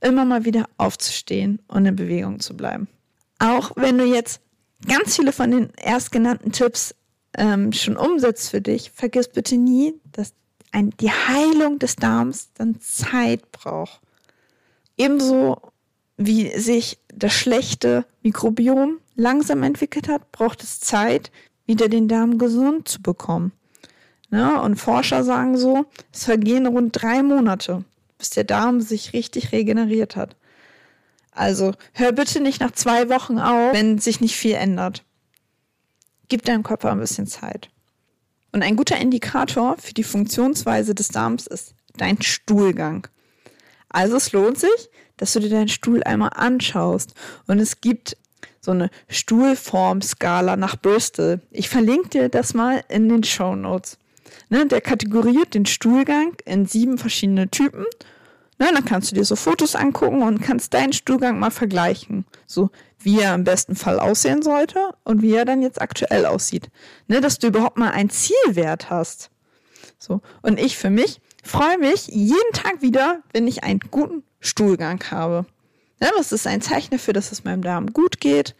immer 0.00 0.24
mal 0.24 0.44
wieder 0.44 0.68
aufzustehen 0.76 1.60
und 1.68 1.86
in 1.86 1.96
Bewegung 1.96 2.40
zu 2.40 2.56
bleiben. 2.56 2.88
Auch 3.38 3.72
wenn 3.76 3.98
du 3.98 4.04
jetzt 4.04 4.40
ganz 4.86 5.16
viele 5.16 5.32
von 5.32 5.50
den 5.50 5.70
erstgenannten 5.74 6.52
Tipps 6.52 6.94
ähm, 7.36 7.72
schon 7.72 7.96
umsetzt 7.96 8.50
für 8.50 8.60
dich, 8.60 8.90
vergiss 8.94 9.28
bitte 9.28 9.56
nie, 9.56 9.94
dass 10.12 10.32
ein, 10.72 10.90
die 11.00 11.10
Heilung 11.10 11.78
des 11.78 11.96
Darms 11.96 12.50
dann 12.54 12.80
Zeit 12.80 13.52
braucht. 13.52 14.00
Ebenso 14.96 15.60
wie 16.16 16.58
sich 16.58 16.98
das 17.14 17.32
schlechte 17.32 18.04
Mikrobiom 18.22 18.98
langsam 19.14 19.62
entwickelt 19.62 20.08
hat, 20.08 20.32
braucht 20.32 20.62
es 20.62 20.80
Zeit, 20.80 21.30
wieder 21.66 21.88
den 21.88 22.08
Darm 22.08 22.38
gesund 22.38 22.88
zu 22.88 23.02
bekommen. 23.02 23.52
Ja, 24.30 24.60
und 24.60 24.76
Forscher 24.76 25.24
sagen 25.24 25.58
so, 25.58 25.84
es 26.12 26.24
vergehen 26.24 26.66
rund 26.66 27.00
drei 27.00 27.22
Monate, 27.22 27.84
bis 28.18 28.30
der 28.30 28.44
Darm 28.44 28.80
sich 28.80 29.12
richtig 29.12 29.52
regeneriert 29.52 30.16
hat. 30.16 30.36
Also 31.32 31.72
hör 31.92 32.12
bitte 32.12 32.40
nicht 32.40 32.60
nach 32.60 32.72
zwei 32.72 33.08
Wochen 33.08 33.38
auf, 33.38 33.74
wenn 33.74 33.98
sich 33.98 34.20
nicht 34.20 34.36
viel 34.36 34.54
ändert. 34.54 35.04
Gib 36.32 36.46
deinem 36.46 36.62
Körper 36.62 36.90
ein 36.90 36.98
bisschen 36.98 37.26
Zeit. 37.26 37.68
Und 38.52 38.62
ein 38.62 38.74
guter 38.74 38.96
Indikator 38.96 39.76
für 39.76 39.92
die 39.92 40.02
Funktionsweise 40.02 40.94
des 40.94 41.08
Darms 41.08 41.46
ist 41.46 41.74
dein 41.98 42.22
Stuhlgang. 42.22 43.06
Also 43.90 44.16
es 44.16 44.32
lohnt 44.32 44.58
sich, 44.58 44.88
dass 45.18 45.34
du 45.34 45.40
dir 45.40 45.50
deinen 45.50 45.68
Stuhl 45.68 46.02
einmal 46.04 46.30
anschaust. 46.34 47.12
Und 47.48 47.58
es 47.58 47.82
gibt 47.82 48.16
so 48.62 48.70
eine 48.70 48.88
Stuhlformskala 49.10 50.56
nach 50.56 50.80
Bristol. 50.80 51.42
Ich 51.50 51.68
verlinke 51.68 52.08
dir 52.08 52.28
das 52.30 52.54
mal 52.54 52.82
in 52.88 53.10
den 53.10 53.24
Show 53.24 53.54
Notes. 53.54 53.98
Ne, 54.48 54.64
der 54.64 54.80
kategoriert 54.80 55.52
den 55.52 55.66
Stuhlgang 55.66 56.34
in 56.46 56.64
sieben 56.64 56.96
verschiedene 56.96 57.50
Typen. 57.50 57.84
Ne, 58.58 58.70
dann 58.72 58.86
kannst 58.86 59.10
du 59.10 59.16
dir 59.16 59.24
so 59.26 59.36
Fotos 59.36 59.74
angucken 59.74 60.22
und 60.22 60.40
kannst 60.40 60.72
deinen 60.72 60.94
Stuhlgang 60.94 61.38
mal 61.38 61.50
vergleichen. 61.50 62.24
So 62.46 62.70
wie 63.04 63.20
er 63.20 63.34
im 63.34 63.44
besten 63.44 63.76
Fall 63.76 63.98
aussehen 63.98 64.42
sollte 64.42 64.94
und 65.04 65.22
wie 65.22 65.34
er 65.34 65.44
dann 65.44 65.62
jetzt 65.62 65.80
aktuell 65.80 66.26
aussieht. 66.26 66.68
Ne, 67.06 67.20
dass 67.20 67.38
du 67.38 67.48
überhaupt 67.48 67.78
mal 67.78 67.90
einen 67.90 68.10
Zielwert 68.10 68.90
hast. 68.90 69.30
So. 69.98 70.20
Und 70.42 70.58
ich 70.58 70.76
für 70.76 70.90
mich 70.90 71.20
freue 71.42 71.78
mich 71.78 72.08
jeden 72.08 72.52
Tag 72.52 72.82
wieder, 72.82 73.20
wenn 73.32 73.46
ich 73.46 73.64
einen 73.64 73.80
guten 73.90 74.22
Stuhlgang 74.40 75.02
habe. 75.10 75.46
Ne, 76.00 76.10
das 76.16 76.32
ist 76.32 76.46
ein 76.46 76.60
Zeichen 76.60 76.90
dafür, 76.90 77.14
dass 77.14 77.32
es 77.32 77.44
meinem 77.44 77.62
Darm 77.62 77.92
gut 77.92 78.20
geht, 78.20 78.54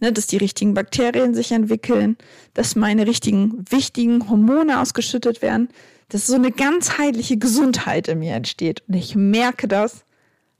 ne, 0.00 0.12
dass 0.12 0.26
die 0.26 0.38
richtigen 0.38 0.74
Bakterien 0.74 1.34
sich 1.34 1.52
entwickeln, 1.52 2.16
dass 2.54 2.76
meine 2.76 3.06
richtigen 3.06 3.64
wichtigen 3.70 4.28
Hormone 4.28 4.80
ausgeschüttet 4.80 5.42
werden, 5.42 5.68
dass 6.08 6.26
so 6.26 6.34
eine 6.34 6.50
ganzheitliche 6.50 7.36
Gesundheit 7.36 8.08
in 8.08 8.20
mir 8.20 8.34
entsteht. 8.34 8.82
Und 8.88 8.94
ich 8.94 9.14
merke 9.14 9.68
das, 9.68 10.04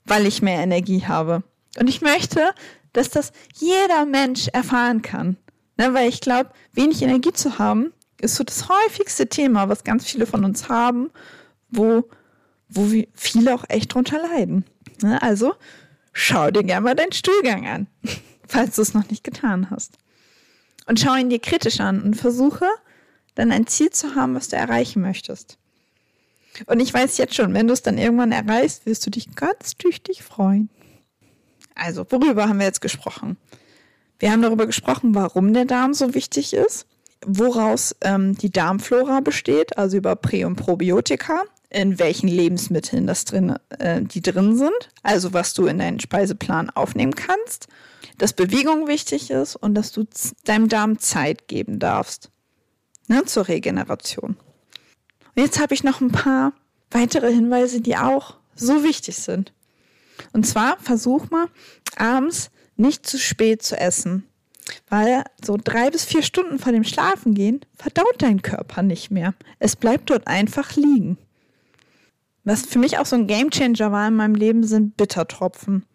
weil 0.05 0.27
ich 0.27 0.41
mehr 0.41 0.59
Energie 0.59 1.05
habe. 1.05 1.43
Und 1.79 1.87
ich 1.87 2.01
möchte, 2.01 2.53
dass 2.93 3.09
das 3.09 3.31
jeder 3.55 4.05
Mensch 4.05 4.47
erfahren 4.49 5.01
kann. 5.01 5.37
Ne, 5.77 5.93
weil 5.93 6.09
ich 6.09 6.19
glaube, 6.19 6.51
wenig 6.73 7.01
Energie 7.01 7.31
zu 7.31 7.57
haben, 7.57 7.93
ist 8.19 8.35
so 8.35 8.43
das 8.43 8.67
häufigste 8.67 9.27
Thema, 9.27 9.69
was 9.69 9.85
ganz 9.85 10.05
viele 10.05 10.25
von 10.25 10.43
uns 10.43 10.67
haben, 10.67 11.09
wo, 11.69 12.09
wo 12.67 12.91
viele 13.13 13.55
auch 13.55 13.63
echt 13.69 13.93
drunter 13.93 14.21
leiden. 14.21 14.65
Ne, 15.01 15.21
also 15.21 15.55
schau 16.11 16.51
dir 16.51 16.63
gerne 16.63 16.81
mal 16.81 16.95
deinen 16.95 17.13
Stuhlgang 17.13 17.65
an, 17.65 17.87
falls 18.47 18.75
du 18.75 18.81
es 18.81 18.93
noch 18.93 19.09
nicht 19.09 19.23
getan 19.23 19.69
hast. 19.69 19.97
Und 20.85 20.99
schau 20.99 21.15
ihn 21.15 21.29
dir 21.29 21.39
kritisch 21.39 21.79
an 21.79 22.01
und 22.01 22.15
versuche 22.15 22.67
dann 23.35 23.51
ein 23.51 23.67
Ziel 23.67 23.91
zu 23.91 24.15
haben, 24.15 24.35
was 24.35 24.49
du 24.49 24.57
erreichen 24.57 25.01
möchtest. 25.01 25.57
Und 26.65 26.79
ich 26.81 26.93
weiß 26.93 27.17
jetzt 27.17 27.35
schon, 27.35 27.53
wenn 27.53 27.67
du 27.67 27.73
es 27.73 27.83
dann 27.83 27.97
irgendwann 27.97 28.31
erreichst, 28.31 28.85
wirst 28.85 29.05
du 29.05 29.11
dich 29.11 29.33
ganz 29.35 29.77
tüchtig 29.77 30.23
freuen. 30.23 30.69
Also, 31.75 32.05
worüber 32.09 32.47
haben 32.47 32.59
wir 32.59 32.65
jetzt 32.65 32.81
gesprochen? 32.81 33.37
Wir 34.19 34.31
haben 34.31 34.41
darüber 34.41 34.65
gesprochen, 34.65 35.15
warum 35.15 35.53
der 35.53 35.65
Darm 35.65 35.93
so 35.93 36.13
wichtig 36.13 36.53
ist, 36.53 36.85
woraus 37.25 37.95
ähm, 38.01 38.35
die 38.35 38.51
Darmflora 38.51 39.21
besteht, 39.21 39.77
also 39.77 39.97
über 39.97 40.15
Prä- 40.15 40.45
und 40.45 40.55
Probiotika, 40.55 41.43
in 41.69 41.99
welchen 41.99 42.27
Lebensmitteln 42.27 43.07
das 43.07 43.25
drin, 43.25 43.55
äh, 43.77 44.01
die 44.01 44.21
drin 44.21 44.57
sind, 44.57 44.89
also 45.03 45.33
was 45.33 45.53
du 45.53 45.67
in 45.67 45.77
deinen 45.77 45.99
Speiseplan 45.99 46.69
aufnehmen 46.71 47.15
kannst, 47.15 47.67
dass 48.17 48.33
Bewegung 48.33 48.87
wichtig 48.87 49.31
ist 49.31 49.55
und 49.55 49.75
dass 49.75 49.91
du 49.91 50.05
deinem 50.43 50.67
Darm 50.67 50.99
Zeit 50.99 51.47
geben 51.47 51.79
darfst 51.79 52.29
ne, 53.07 53.25
zur 53.25 53.47
Regeneration. 53.47 54.37
Und 55.35 55.43
jetzt 55.43 55.59
habe 55.59 55.73
ich 55.73 55.83
noch 55.83 56.01
ein 56.01 56.11
paar 56.11 56.53
weitere 56.91 57.33
Hinweise, 57.33 57.81
die 57.81 57.97
auch 57.97 58.35
so 58.55 58.83
wichtig 58.83 59.17
sind. 59.17 59.53
Und 60.33 60.45
zwar 60.45 60.77
versuch 60.79 61.29
mal 61.29 61.47
abends 61.95 62.51
nicht 62.75 63.05
zu 63.05 63.17
spät 63.17 63.61
zu 63.61 63.77
essen, 63.77 64.25
weil 64.89 65.23
so 65.43 65.57
drei 65.61 65.89
bis 65.89 66.05
vier 66.05 66.21
Stunden 66.21 66.59
vor 66.59 66.71
dem 66.71 66.83
Schlafengehen 66.83 67.61
verdaut 67.75 68.15
dein 68.19 68.41
Körper 68.41 68.81
nicht 68.81 69.11
mehr. 69.11 69.33
Es 69.59 69.75
bleibt 69.75 70.09
dort 70.09 70.27
einfach 70.27 70.75
liegen. 70.75 71.17
Was 72.43 72.65
für 72.65 72.79
mich 72.79 72.97
auch 72.97 73.05
so 73.05 73.15
ein 73.15 73.27
Gamechanger 73.27 73.91
war 73.91 74.07
in 74.07 74.15
meinem 74.15 74.35
Leben, 74.35 74.63
sind 74.63 74.97
Bittertropfen. 74.97 75.85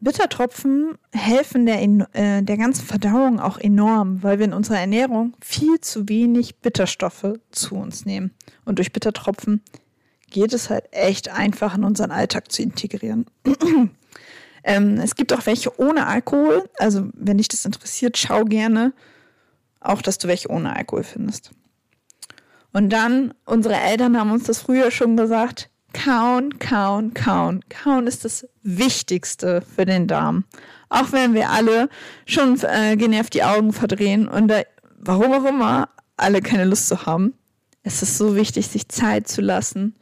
Bittertropfen 0.00 0.96
helfen 1.12 1.66
der, 1.66 1.82
äh, 1.82 2.42
der 2.42 2.56
ganzen 2.56 2.84
Verdauung 2.86 3.40
auch 3.40 3.58
enorm, 3.58 4.22
weil 4.22 4.38
wir 4.38 4.46
in 4.46 4.52
unserer 4.52 4.78
Ernährung 4.78 5.36
viel 5.40 5.80
zu 5.80 6.08
wenig 6.08 6.58
Bitterstoffe 6.58 7.34
zu 7.50 7.74
uns 7.76 8.04
nehmen. 8.04 8.32
Und 8.64 8.78
durch 8.78 8.92
Bittertropfen 8.92 9.62
geht 10.30 10.52
es 10.52 10.70
halt 10.70 10.84
echt 10.92 11.28
einfach 11.28 11.76
in 11.76 11.84
unseren 11.84 12.10
Alltag 12.10 12.52
zu 12.52 12.62
integrieren. 12.62 13.26
ähm, 14.64 15.00
es 15.00 15.14
gibt 15.14 15.32
auch 15.32 15.46
welche 15.46 15.78
ohne 15.80 16.06
Alkohol. 16.06 16.68
Also 16.78 17.08
wenn 17.14 17.38
dich 17.38 17.48
das 17.48 17.64
interessiert, 17.64 18.18
schau 18.18 18.44
gerne 18.44 18.92
auch, 19.80 20.02
dass 20.02 20.18
du 20.18 20.28
welche 20.28 20.50
ohne 20.50 20.74
Alkohol 20.74 21.04
findest. 21.04 21.50
Und 22.72 22.90
dann, 22.90 23.34
unsere 23.44 23.76
Eltern 23.76 24.18
haben 24.18 24.30
uns 24.30 24.44
das 24.44 24.60
früher 24.60 24.90
schon 24.90 25.16
gesagt, 25.16 25.70
kauen, 25.92 26.58
kauen, 26.58 27.14
kauen. 27.14 27.64
Kauen 27.68 28.06
ist 28.06 28.24
das 28.24 28.46
Wichtigste 28.62 29.62
für 29.62 29.86
den 29.86 30.06
Darm. 30.06 30.44
Auch 30.88 31.12
wenn 31.12 31.34
wir 31.34 31.50
alle 31.50 31.88
schon 32.26 32.60
äh, 32.62 32.96
genervt 32.96 33.34
die 33.34 33.44
Augen 33.44 33.72
verdrehen 33.72 34.28
und 34.28 34.48
da, 34.48 34.62
warum 34.98 35.32
auch 35.32 35.44
immer 35.44 35.88
alle 36.16 36.40
keine 36.40 36.64
Lust 36.64 36.88
zu 36.88 37.06
haben. 37.06 37.34
Es 37.88 38.02
ist 38.02 38.18
so 38.18 38.36
wichtig, 38.36 38.66
sich 38.66 38.86
Zeit 38.88 39.28
zu 39.28 39.40
lassen. 39.40 39.96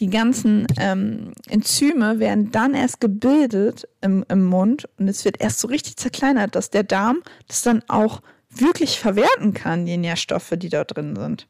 Die 0.00 0.10
ganzen 0.10 0.66
ähm, 0.76 1.34
Enzyme 1.48 2.18
werden 2.18 2.50
dann 2.50 2.74
erst 2.74 3.00
gebildet 3.00 3.86
im, 4.00 4.24
im 4.28 4.44
Mund 4.44 4.88
und 4.98 5.06
es 5.06 5.24
wird 5.24 5.40
erst 5.40 5.60
so 5.60 5.68
richtig 5.68 5.96
zerkleinert, 5.96 6.56
dass 6.56 6.70
der 6.70 6.82
Darm 6.82 7.22
das 7.46 7.62
dann 7.62 7.84
auch 7.86 8.22
wirklich 8.50 8.98
verwerten 8.98 9.54
kann, 9.54 9.86
die 9.86 9.96
Nährstoffe, 9.98 10.52
die 10.56 10.68
da 10.68 10.82
drin 10.82 11.14
sind. 11.14 11.46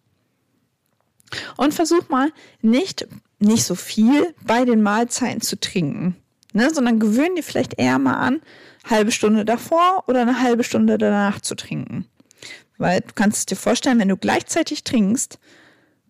Und 1.56 1.72
versuch 1.72 2.10
mal 2.10 2.32
nicht, 2.60 3.08
nicht 3.38 3.64
so 3.64 3.74
viel 3.74 4.34
bei 4.44 4.66
den 4.66 4.82
Mahlzeiten 4.82 5.40
zu 5.40 5.58
trinken, 5.58 6.16
ne, 6.52 6.68
sondern 6.70 7.00
gewöhn 7.00 7.34
dir 7.34 7.42
vielleicht 7.42 7.78
eher 7.78 7.98
mal 7.98 8.16
an, 8.16 8.42
halbe 8.84 9.10
Stunde 9.10 9.46
davor 9.46 10.04
oder 10.06 10.20
eine 10.20 10.42
halbe 10.42 10.64
Stunde 10.64 10.98
danach 10.98 11.40
zu 11.40 11.54
trinken. 11.54 12.04
Weil 12.76 13.00
du 13.00 13.14
kannst 13.14 13.38
es 13.38 13.46
dir 13.46 13.56
vorstellen, 13.56 13.98
wenn 13.98 14.08
du 14.08 14.18
gleichzeitig 14.18 14.84
trinkst, 14.84 15.38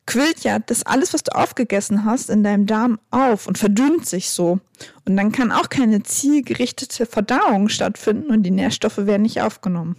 quillt 0.08 0.42
ja 0.42 0.58
das 0.58 0.84
alles, 0.84 1.12
was 1.12 1.22
du 1.22 1.36
aufgegessen 1.36 2.06
hast, 2.06 2.30
in 2.30 2.42
deinem 2.42 2.64
Darm 2.64 2.98
auf 3.10 3.46
und 3.46 3.58
verdünnt 3.58 4.06
sich 4.06 4.30
so. 4.30 4.58
Und 5.04 5.16
dann 5.18 5.32
kann 5.32 5.52
auch 5.52 5.68
keine 5.68 6.02
zielgerichtete 6.02 7.04
Verdauung 7.04 7.68
stattfinden 7.68 8.30
und 8.30 8.42
die 8.42 8.50
Nährstoffe 8.50 8.96
werden 8.96 9.22
nicht 9.22 9.42
aufgenommen. 9.42 9.96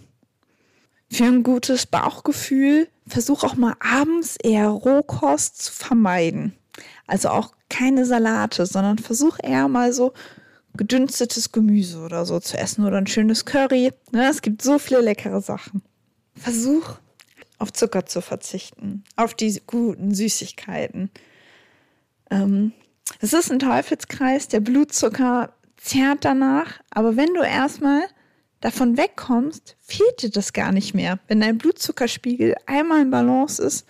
Für 1.12 1.26
ein 1.26 1.44
gutes 1.44 1.86
Bauchgefühl 1.86 2.88
versuch 3.06 3.44
auch 3.44 3.54
mal 3.54 3.76
abends 3.78 4.36
eher 4.42 4.66
Rohkost 4.66 5.62
zu 5.62 5.72
vermeiden. 5.72 6.54
Also 7.06 7.28
auch 7.28 7.52
keine 7.68 8.04
Salate, 8.04 8.66
sondern 8.66 8.98
versuch 8.98 9.38
eher 9.40 9.68
mal 9.68 9.92
so 9.92 10.12
gedünstetes 10.76 11.52
Gemüse 11.52 12.00
oder 12.00 12.26
so 12.26 12.40
zu 12.40 12.58
essen 12.58 12.84
oder 12.84 12.98
ein 12.98 13.06
schönes 13.06 13.44
Curry. 13.44 13.92
Ne, 14.10 14.28
es 14.28 14.42
gibt 14.42 14.62
so 14.62 14.80
viele 14.80 15.02
leckere 15.02 15.40
Sachen. 15.40 15.82
Versuch 16.34 16.98
auf 17.60 17.72
Zucker 17.72 18.06
zu 18.06 18.20
verzichten, 18.20 19.04
auf 19.16 19.34
die 19.34 19.60
guten 19.66 20.14
Süßigkeiten. 20.14 21.10
Ähm, 22.30 22.72
es 23.20 23.32
ist 23.32 23.52
ein 23.52 23.58
Teufelskreis, 23.58 24.48
der 24.48 24.60
Blutzucker 24.60 25.52
zerrt 25.76 26.24
danach, 26.24 26.80
aber 26.90 27.16
wenn 27.16 27.34
du 27.34 27.42
erstmal 27.42 28.02
davon 28.60 28.96
wegkommst, 28.96 29.76
fehlt 29.80 30.22
dir 30.22 30.30
das 30.30 30.52
gar 30.52 30.72
nicht 30.72 30.94
mehr. 30.94 31.18
Wenn 31.28 31.40
dein 31.40 31.58
Blutzuckerspiegel 31.58 32.56
einmal 32.66 33.02
in 33.02 33.10
Balance 33.10 33.62
ist, 33.62 33.86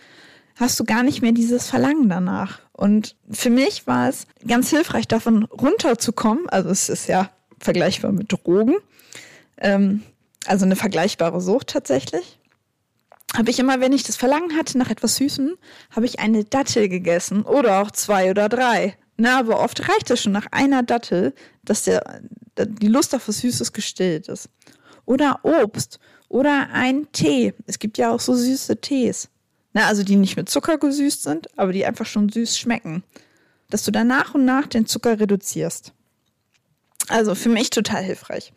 hast 0.57 0.79
du 0.79 0.85
gar 0.85 1.03
nicht 1.03 1.23
mehr 1.23 1.33
dieses 1.33 1.67
Verlangen 1.67 2.09
danach. 2.09 2.61
Und 2.73 3.17
für 3.31 3.51
mich 3.51 3.87
war 3.87 4.09
es 4.09 4.27
ganz 4.47 4.71
hilfreich, 4.71 5.09
davon 5.09 5.45
runterzukommen. 5.45 6.49
Also 6.49 6.71
es 6.71 6.89
ist 6.89 7.09
ja 7.09 7.31
vergleichbar 7.59 8.13
mit 8.13 8.33
Drogen. 8.33 8.77
Ähm, 9.59 10.03
also 10.47 10.65
eine 10.65 10.77
vergleichbare 10.77 11.41
Sucht 11.41 11.69
tatsächlich. 11.69 12.40
Habe 13.37 13.51
ich 13.51 13.59
immer, 13.59 13.81
wenn 13.81 13.93
ich 13.93 14.03
das 14.03 14.17
Verlangen 14.17 14.57
hatte 14.57 14.77
nach 14.77 14.91
etwas 14.91 15.17
Süßem, 15.17 15.57
habe 15.91 16.07
ich 16.07 16.19
eine 16.19 16.45
Dattel 16.45 16.89
gegessen 16.89 17.43
oder 17.43 17.81
auch 17.81 17.91
zwei 17.91 18.31
oder 18.31 18.49
drei. 18.49 18.97
Na, 19.17 19.39
aber 19.39 19.61
oft 19.61 19.89
reicht 19.89 20.11
es 20.11 20.23
schon 20.23 20.33
nach 20.33 20.47
einer 20.51 20.83
Dattel, 20.83 21.35
dass 21.63 21.85
der, 21.85 22.23
die 22.57 22.89
Lust 22.89 23.15
auf 23.15 23.29
was 23.29 23.39
Süßes 23.41 23.73
gestillt 23.73 24.29
ist. 24.29 24.49
Oder 25.05 25.41
Obst 25.43 26.01
oder 26.29 26.71
ein 26.73 27.11
Tee. 27.13 27.55
Es 27.67 27.79
gibt 27.79 27.99
ja 27.99 28.11
auch 28.11 28.21
so 28.21 28.35
süße 28.35 28.81
Tees. 28.81 29.29
Na, 29.73 29.87
also 29.87 30.03
die 30.03 30.17
nicht 30.17 30.37
mit 30.37 30.49
Zucker 30.49 30.79
gesüßt 30.79 31.23
sind, 31.23 31.49
aber 31.59 31.73
die 31.73 31.85
einfach 31.85 32.07
schon 32.07 32.29
süß 32.29 32.59
schmecken. 32.59 33.05
Dass 33.69 33.85
du 33.85 33.91
dann 33.91 34.09
nach 34.09 34.35
und 34.35 34.45
nach 34.45 34.67
den 34.67 34.87
Zucker 34.87 35.21
reduzierst. 35.21 35.93
Also 37.09 37.35
für 37.35 37.49
mich 37.49 37.71
total 37.71 38.03
hilfreich. 38.03 38.53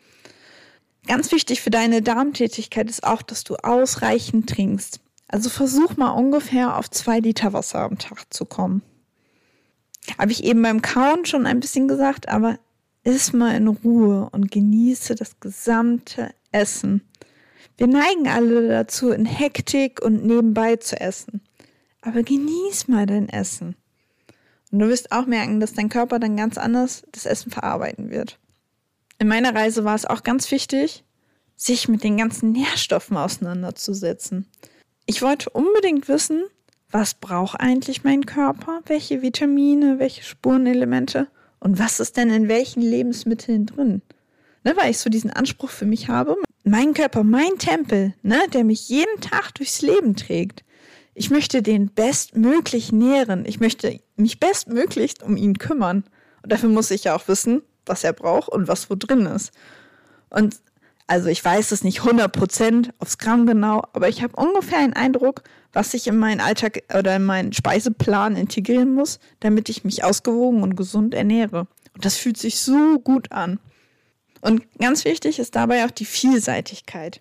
Ganz 1.06 1.32
wichtig 1.32 1.60
für 1.60 1.70
deine 1.70 2.00
Darmtätigkeit 2.02 2.88
ist 2.88 3.04
auch, 3.04 3.22
dass 3.22 3.44
du 3.44 3.56
ausreichend 3.56 4.48
trinkst. 4.48 5.00
Also 5.28 5.50
versuch 5.50 5.96
mal 5.96 6.10
ungefähr 6.10 6.76
auf 6.76 6.90
zwei 6.90 7.18
Liter 7.18 7.52
Wasser 7.52 7.80
am 7.80 7.98
Tag 7.98 8.32
zu 8.32 8.44
kommen. 8.44 8.82
Habe 10.18 10.32
ich 10.32 10.44
eben 10.44 10.62
beim 10.62 10.82
Kauen 10.82 11.24
schon 11.24 11.46
ein 11.46 11.60
bisschen 11.60 11.88
gesagt, 11.88 12.28
aber 12.28 12.58
iss 13.04 13.32
mal 13.32 13.54
in 13.54 13.68
Ruhe 13.68 14.28
und 14.32 14.50
genieße 14.50 15.14
das 15.14 15.40
gesamte 15.40 16.30
Essen. 16.52 17.02
Wir 17.76 17.86
neigen 17.86 18.28
alle 18.28 18.68
dazu, 18.68 19.10
in 19.10 19.26
Hektik 19.26 20.00
und 20.02 20.24
nebenbei 20.24 20.76
zu 20.76 21.00
essen. 21.00 21.42
Aber 22.00 22.22
genieß 22.22 22.88
mal 22.88 23.06
dein 23.06 23.28
Essen. 23.28 23.76
Und 24.70 24.78
du 24.78 24.88
wirst 24.88 25.12
auch 25.12 25.26
merken, 25.26 25.60
dass 25.60 25.72
dein 25.72 25.88
Körper 25.88 26.18
dann 26.18 26.36
ganz 26.36 26.58
anders 26.58 27.04
das 27.12 27.26
Essen 27.26 27.50
verarbeiten 27.50 28.10
wird. 28.10 28.38
In 29.18 29.28
meiner 29.28 29.54
Reise 29.54 29.84
war 29.84 29.94
es 29.94 30.06
auch 30.06 30.22
ganz 30.22 30.50
wichtig, 30.50 31.04
sich 31.56 31.88
mit 31.88 32.02
den 32.02 32.16
ganzen 32.16 32.52
Nährstoffen 32.52 33.16
auseinanderzusetzen. 33.16 34.46
Ich 35.06 35.22
wollte 35.22 35.50
unbedingt 35.50 36.08
wissen, 36.08 36.44
was 36.90 37.14
braucht 37.14 37.60
eigentlich 37.60 38.04
mein 38.04 38.26
Körper, 38.26 38.80
welche 38.86 39.22
Vitamine, 39.22 39.98
welche 39.98 40.22
Spurenelemente 40.22 41.28
und 41.60 41.78
was 41.78 42.00
ist 42.00 42.16
denn 42.16 42.30
in 42.30 42.48
welchen 42.48 42.82
Lebensmitteln 42.82 43.66
drin. 43.66 44.02
Ne, 44.64 44.74
weil 44.76 44.90
ich 44.90 44.98
so 44.98 45.10
diesen 45.10 45.30
Anspruch 45.30 45.70
für 45.70 45.84
mich 45.84 46.08
habe, 46.08 46.36
mein 46.64 46.94
Körper, 46.94 47.22
mein 47.22 47.58
Tempel, 47.58 48.14
ne, 48.22 48.40
der 48.52 48.64
mich 48.64 48.88
jeden 48.88 49.20
Tag 49.20 49.54
durchs 49.54 49.82
Leben 49.82 50.16
trägt. 50.16 50.64
Ich 51.14 51.30
möchte 51.30 51.62
den 51.62 51.90
bestmöglich 51.92 52.90
nähren. 52.90 53.44
Ich 53.46 53.60
möchte 53.60 54.00
mich 54.16 54.40
bestmöglichst 54.40 55.22
um 55.22 55.36
ihn 55.36 55.58
kümmern. 55.58 56.04
Und 56.42 56.52
dafür 56.52 56.70
muss 56.70 56.90
ich 56.90 57.04
ja 57.04 57.14
auch 57.14 57.28
wissen, 57.28 57.62
was 57.86 58.04
er 58.04 58.12
braucht 58.12 58.48
und 58.48 58.68
was 58.68 58.90
wo 58.90 58.94
drin 58.94 59.26
ist. 59.26 59.52
Und 60.30 60.56
also 61.06 61.28
ich 61.28 61.44
weiß 61.44 61.72
es 61.72 61.84
nicht 61.84 62.00
100% 62.00 62.90
aufs 62.98 63.18
Gramm 63.18 63.46
genau, 63.46 63.82
aber 63.92 64.08
ich 64.08 64.22
habe 64.22 64.36
ungefähr 64.36 64.78
einen 64.78 64.94
Eindruck, 64.94 65.42
was 65.72 65.92
ich 65.92 66.06
in 66.06 66.16
meinen 66.16 66.40
Alltag 66.40 66.82
oder 66.96 67.16
in 67.16 67.24
meinen 67.24 67.52
Speiseplan 67.52 68.36
integrieren 68.36 68.94
muss, 68.94 69.18
damit 69.40 69.68
ich 69.68 69.84
mich 69.84 70.02
ausgewogen 70.02 70.62
und 70.62 70.76
gesund 70.76 71.14
ernähre. 71.14 71.66
Und 71.94 72.04
das 72.04 72.16
fühlt 72.16 72.38
sich 72.38 72.58
so 72.60 72.98
gut 73.00 73.32
an. 73.32 73.58
Und 74.40 74.62
ganz 74.78 75.04
wichtig 75.04 75.38
ist 75.38 75.56
dabei 75.56 75.84
auch 75.84 75.90
die 75.90 76.04
Vielseitigkeit. 76.04 77.20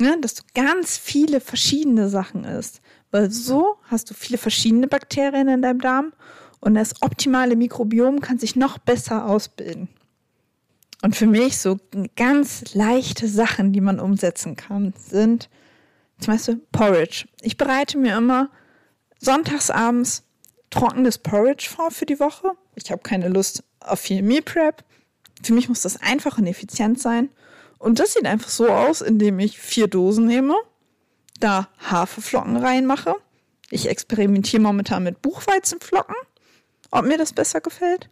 Ne? 0.00 0.16
Dass 0.20 0.34
du 0.34 0.42
ganz 0.54 0.96
viele 0.96 1.40
verschiedene 1.40 2.08
Sachen 2.08 2.44
isst. 2.44 2.80
Weil 3.10 3.30
so 3.30 3.76
hast 3.84 4.10
du 4.10 4.14
viele 4.14 4.38
verschiedene 4.38 4.88
Bakterien 4.88 5.48
in 5.48 5.62
deinem 5.62 5.80
Darm 5.80 6.12
und 6.62 6.74
das 6.74 7.02
optimale 7.02 7.56
Mikrobiom 7.56 8.20
kann 8.20 8.38
sich 8.38 8.54
noch 8.54 8.78
besser 8.78 9.26
ausbilden. 9.26 9.88
Und 11.02 11.16
für 11.16 11.26
mich 11.26 11.58
so 11.58 11.80
ganz 12.14 12.72
leichte 12.74 13.26
Sachen, 13.26 13.72
die 13.72 13.80
man 13.80 13.98
umsetzen 13.98 14.54
kann, 14.54 14.94
sind 14.96 15.50
zum 16.20 16.34
Beispiel 16.34 16.60
Porridge. 16.70 17.26
Ich 17.40 17.56
bereite 17.56 17.98
mir 17.98 18.16
immer 18.16 18.48
sonntagsabends 19.18 20.22
trockenes 20.70 21.18
Porridge 21.18 21.68
vor 21.68 21.90
für 21.90 22.06
die 22.06 22.20
Woche. 22.20 22.52
Ich 22.76 22.92
habe 22.92 23.02
keine 23.02 23.28
Lust 23.28 23.64
auf 23.80 23.98
viel 23.98 24.22
Meal 24.22 24.42
Prep. 24.42 24.84
Für 25.42 25.54
mich 25.54 25.68
muss 25.68 25.82
das 25.82 26.00
einfach 26.00 26.38
und 26.38 26.46
effizient 26.46 27.00
sein. 27.00 27.28
Und 27.78 27.98
das 27.98 28.14
sieht 28.14 28.26
einfach 28.26 28.50
so 28.50 28.68
aus, 28.68 29.00
indem 29.00 29.40
ich 29.40 29.58
vier 29.58 29.88
Dosen 29.88 30.26
nehme, 30.26 30.54
da 31.40 31.68
Haferflocken 31.90 32.56
reinmache. 32.56 33.16
Ich 33.70 33.88
experimentiere 33.88 34.62
momentan 34.62 35.02
mit 35.02 35.20
Buchweizenflocken, 35.22 36.14
ob 36.92 37.04
mir 37.04 37.18
das 37.18 37.32
besser 37.32 37.60
gefällt. 37.60 38.08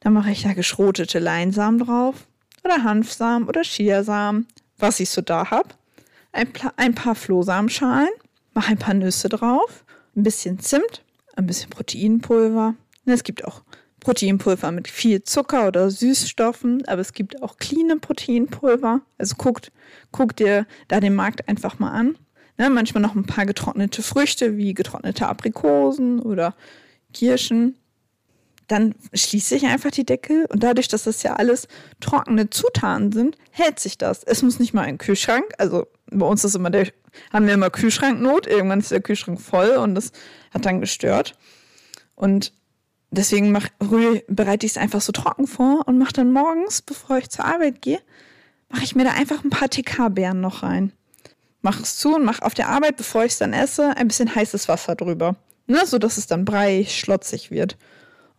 Dann 0.00 0.12
mache 0.12 0.30
ich 0.30 0.42
da 0.42 0.52
geschrotete 0.52 1.18
Leinsamen 1.18 1.78
drauf 1.78 2.26
oder 2.64 2.84
Hanfsamen 2.84 3.48
oder 3.48 3.62
Chiasamen, 3.62 4.46
was 4.76 5.00
ich 5.00 5.08
so 5.08 5.22
da 5.22 5.50
habe. 5.50 5.70
Ein, 6.32 6.48
ein, 6.76 6.94
paar 6.94 7.14
Flohsamenschalen, 7.14 8.10
mache 8.52 8.72
ein 8.72 8.78
paar 8.78 8.94
Nüsse 8.94 9.28
drauf, 9.28 9.84
ein 10.16 10.22
bisschen 10.22 10.58
Zimt, 10.58 11.02
ein 11.36 11.46
bisschen 11.46 11.70
Proteinpulver. 11.70 12.74
Es 13.06 13.24
gibt 13.24 13.44
auch 13.44 13.62
Proteinpulver 14.00 14.72
mit 14.72 14.88
viel 14.88 15.22
Zucker 15.22 15.68
oder 15.68 15.90
Süßstoffen, 15.90 16.86
aber 16.88 17.00
es 17.00 17.12
gibt 17.12 17.42
auch 17.42 17.56
cleane 17.58 17.96
Proteinpulver. 17.96 19.00
Also 19.18 19.36
guckt, 19.36 19.70
guckt 20.10 20.40
dir 20.40 20.66
da 20.88 21.00
den 21.00 21.14
Markt 21.14 21.48
einfach 21.48 21.78
mal 21.78 21.92
an. 21.92 22.18
Ne, 22.58 22.68
manchmal 22.68 23.02
noch 23.02 23.14
ein 23.14 23.26
paar 23.26 23.46
getrocknete 23.46 24.02
Früchte 24.02 24.56
wie 24.56 24.74
getrocknete 24.74 25.26
Aprikosen 25.28 26.20
oder 26.20 26.54
Kirschen. 27.14 27.76
Dann 28.72 28.94
schließe 29.12 29.54
ich 29.56 29.66
einfach 29.66 29.90
die 29.90 30.06
Deckel 30.06 30.46
und 30.46 30.62
dadurch, 30.62 30.88
dass 30.88 31.04
das 31.04 31.22
ja 31.22 31.34
alles 31.34 31.68
trockene 32.00 32.48
Zutaten 32.48 33.12
sind, 33.12 33.36
hält 33.50 33.78
sich 33.78 33.98
das. 33.98 34.24
Es 34.24 34.40
muss 34.40 34.58
nicht 34.58 34.72
mal 34.72 34.84
ein 34.84 34.96
Kühlschrank, 34.96 35.44
also 35.58 35.86
bei 36.10 36.24
uns 36.24 36.42
ist 36.42 36.54
immer 36.54 36.70
der, 36.70 36.86
haben 37.34 37.46
wir 37.46 37.52
immer 37.52 37.68
Kühlschranknot, 37.68 38.46
irgendwann 38.46 38.78
ist 38.78 38.90
der 38.90 39.02
Kühlschrank 39.02 39.42
voll 39.42 39.76
und 39.76 39.94
das 39.94 40.12
hat 40.54 40.64
dann 40.64 40.80
gestört. 40.80 41.34
Und 42.14 42.54
deswegen 43.10 43.52
mach, 43.52 43.68
bereite 44.26 44.64
ich 44.64 44.72
es 44.72 44.78
einfach 44.78 45.02
so 45.02 45.12
trocken 45.12 45.46
vor 45.46 45.86
und 45.86 45.98
mache 45.98 46.14
dann 46.14 46.32
morgens, 46.32 46.80
bevor 46.80 47.18
ich 47.18 47.28
zur 47.28 47.44
Arbeit 47.44 47.82
gehe, 47.82 48.00
mache 48.70 48.84
ich 48.84 48.94
mir 48.94 49.04
da 49.04 49.10
einfach 49.10 49.44
ein 49.44 49.50
paar 49.50 49.68
TK-Beeren 49.68 50.40
noch 50.40 50.62
rein. 50.62 50.92
Mach 51.60 51.78
es 51.78 51.98
zu 51.98 52.14
und 52.14 52.24
mach 52.24 52.40
auf 52.40 52.54
der 52.54 52.70
Arbeit, 52.70 52.96
bevor 52.96 53.26
ich 53.26 53.32
es 53.32 53.38
dann 53.38 53.52
esse, 53.52 53.94
ein 53.98 54.08
bisschen 54.08 54.34
heißes 54.34 54.66
Wasser 54.66 54.94
drüber. 54.94 55.36
Ne, 55.66 55.84
so 55.84 55.98
dass 55.98 56.16
es 56.16 56.26
dann 56.26 56.46
breiig, 56.46 56.90
schlotzig 56.98 57.50
wird. 57.50 57.76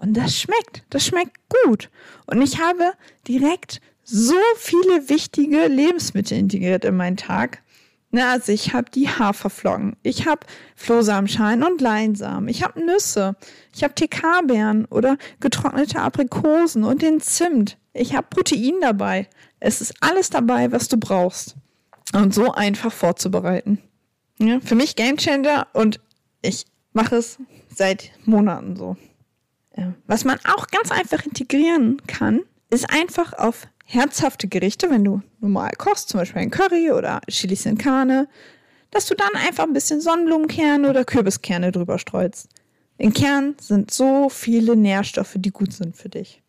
Und 0.04 0.16
das 0.16 0.38
schmeckt, 0.38 0.84
das 0.89 1.06
schmeckt 1.06 1.38
gut. 1.63 1.89
Und 2.26 2.42
ich 2.42 2.60
habe 2.60 2.92
direkt 3.26 3.80
so 4.04 4.36
viele 4.58 5.08
wichtige 5.08 5.68
Lebensmittel 5.68 6.38
integriert 6.38 6.84
in 6.84 6.98
meinen 6.98 7.16
Tag. 7.16 7.63
Na, 8.12 8.34
also 8.34 8.52
ich 8.52 8.74
habe 8.74 8.92
die 8.92 9.08
Haferflocken, 9.08 9.96
ich 10.04 10.28
habe 10.28 10.42
Flohsamenschalen 10.76 11.63
und 11.63 11.80
Leinsamen, 11.80 12.50
ich 12.50 12.63
habe 12.63 12.84
Nüsse, 12.86 13.36
ich 13.74 13.84
habe 13.84 13.96
TK-Beeren 13.96 14.86
oder 14.86 15.18
getrocknete 15.39 16.02
Aprikosen 16.02 16.84
und 16.84 17.02
den 17.02 17.22
Zimt. 17.22 17.78
Ich 17.94 18.13
habe 18.13 18.28
Protein 18.30 18.76
dabei. 18.82 19.30
Es 19.62 19.80
ist 19.80 19.94
alles 20.02 20.30
dabei, 20.30 20.74
was 20.74 20.89
du 20.89 20.98
brauchst. 20.98 21.56
Und 22.13 22.34
so 22.34 22.52
einfach 22.52 22.92
vorzubereiten. 22.92 23.80
Ja, 24.38 24.60
für 24.60 24.76
mich 24.76 24.98
Gamechanger 24.98 25.68
und 25.72 26.02
ich 26.42 26.66
mache 26.92 27.16
es 27.16 27.38
seit 27.74 28.12
Monaten 28.26 28.76
so. 28.76 28.98
Was 30.08 30.24
man 30.24 30.40
auch 30.46 30.68
ganz 30.68 30.92
einfach 30.92 31.26
integrieren 31.26 32.02
kann, 32.08 32.42
ist 32.70 32.90
einfach 32.90 33.34
auf 33.34 33.68
herzhafte 33.86 34.48
Gerichte, 34.48 34.90
wenn 34.90 35.04
du 35.04 35.22
normal 35.40 35.72
kochst, 35.78 36.10
zum 36.10 36.20
Beispiel 36.20 36.42
ein 36.42 36.52
Curry 36.52 36.92
oder 36.92 37.22
Chili 37.30 37.56
sin 37.56 37.78
Carne, 37.78 38.28
dass 38.92 39.08
du 39.08 39.16
dann 39.16 39.36
einfach 39.36 39.64
ein 39.64 39.74
bisschen 39.74 40.02
Sonnenblumenkerne 40.02 40.90
oder 40.90 41.06
Kürbiskerne 41.06 41.72
drüber 41.72 42.00
streust. 42.00 42.48
In 42.98 43.14
Kern 43.14 43.56
sind 43.60 43.92
so 43.92 44.30
viele 44.30 44.76
Nährstoffe, 44.76 45.36
die 45.36 45.52
gut 45.52 45.74
sind 45.74 45.98
für 45.98 46.10
dich. 46.10 46.42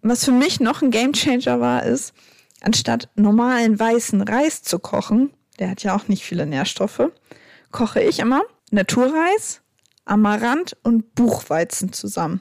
Was 0.00 0.24
für 0.24 0.32
mich 0.32 0.60
noch 0.60 0.82
ein 0.82 0.90
Gamechanger 0.90 1.60
war, 1.60 1.84
ist, 1.84 2.14
anstatt 2.60 3.08
normalen 3.14 3.78
weißen 3.78 4.20
Reis 4.22 4.62
zu 4.62 4.78
kochen, 4.78 5.30
der 5.58 5.70
hat 5.70 5.82
ja 5.82 5.94
auch 5.94 6.08
nicht 6.08 6.24
viele 6.24 6.46
Nährstoffe, 6.46 7.10
koche 7.70 8.02
ich 8.02 8.18
immer 8.18 8.42
Naturreis, 8.70 9.61
Amaranth 10.04 10.76
und 10.82 11.14
Buchweizen 11.14 11.92
zusammen. 11.92 12.40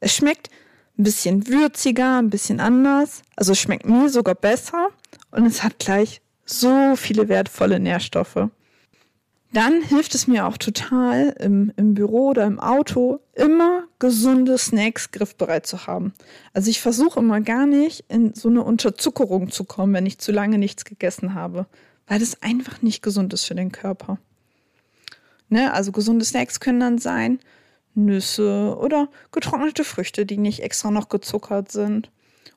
Es 0.00 0.14
schmeckt 0.14 0.50
ein 0.98 1.04
bisschen 1.04 1.46
würziger, 1.46 2.18
ein 2.18 2.30
bisschen 2.30 2.60
anders. 2.60 3.22
Also 3.36 3.54
schmeckt 3.54 3.86
mir 3.86 4.08
sogar 4.08 4.34
besser 4.34 4.88
und 5.30 5.46
es 5.46 5.62
hat 5.62 5.78
gleich 5.78 6.20
so 6.44 6.96
viele 6.96 7.28
wertvolle 7.28 7.80
Nährstoffe. 7.80 8.48
Dann 9.52 9.82
hilft 9.82 10.14
es 10.14 10.26
mir 10.26 10.46
auch 10.46 10.56
total, 10.56 11.36
im, 11.38 11.72
im 11.76 11.92
Büro 11.92 12.28
oder 12.28 12.46
im 12.46 12.58
Auto 12.58 13.20
immer 13.34 13.84
gesunde 13.98 14.56
Snacks 14.56 15.10
griffbereit 15.10 15.66
zu 15.66 15.86
haben. 15.86 16.14
Also 16.54 16.70
ich 16.70 16.80
versuche 16.80 17.20
immer 17.20 17.42
gar 17.42 17.66
nicht 17.66 18.04
in 18.08 18.34
so 18.34 18.48
eine 18.48 18.62
Unterzuckerung 18.62 19.50
zu 19.50 19.64
kommen, 19.64 19.92
wenn 19.92 20.06
ich 20.06 20.18
zu 20.18 20.32
lange 20.32 20.56
nichts 20.56 20.86
gegessen 20.86 21.34
habe, 21.34 21.66
weil 22.06 22.18
das 22.18 22.42
einfach 22.42 22.80
nicht 22.80 23.02
gesund 23.02 23.34
ist 23.34 23.44
für 23.44 23.54
den 23.54 23.72
Körper. 23.72 24.18
Ne? 25.52 25.70
Also 25.74 25.92
gesunde 25.92 26.24
Snacks 26.24 26.60
können 26.60 26.80
dann 26.80 26.96
sein 26.96 27.38
Nüsse 27.94 28.74
oder 28.80 29.08
getrocknete 29.32 29.84
Früchte, 29.84 30.24
die 30.24 30.38
nicht 30.38 30.62
extra 30.62 30.90
noch 30.90 31.10
gezuckert 31.10 31.70
sind. 31.70 32.10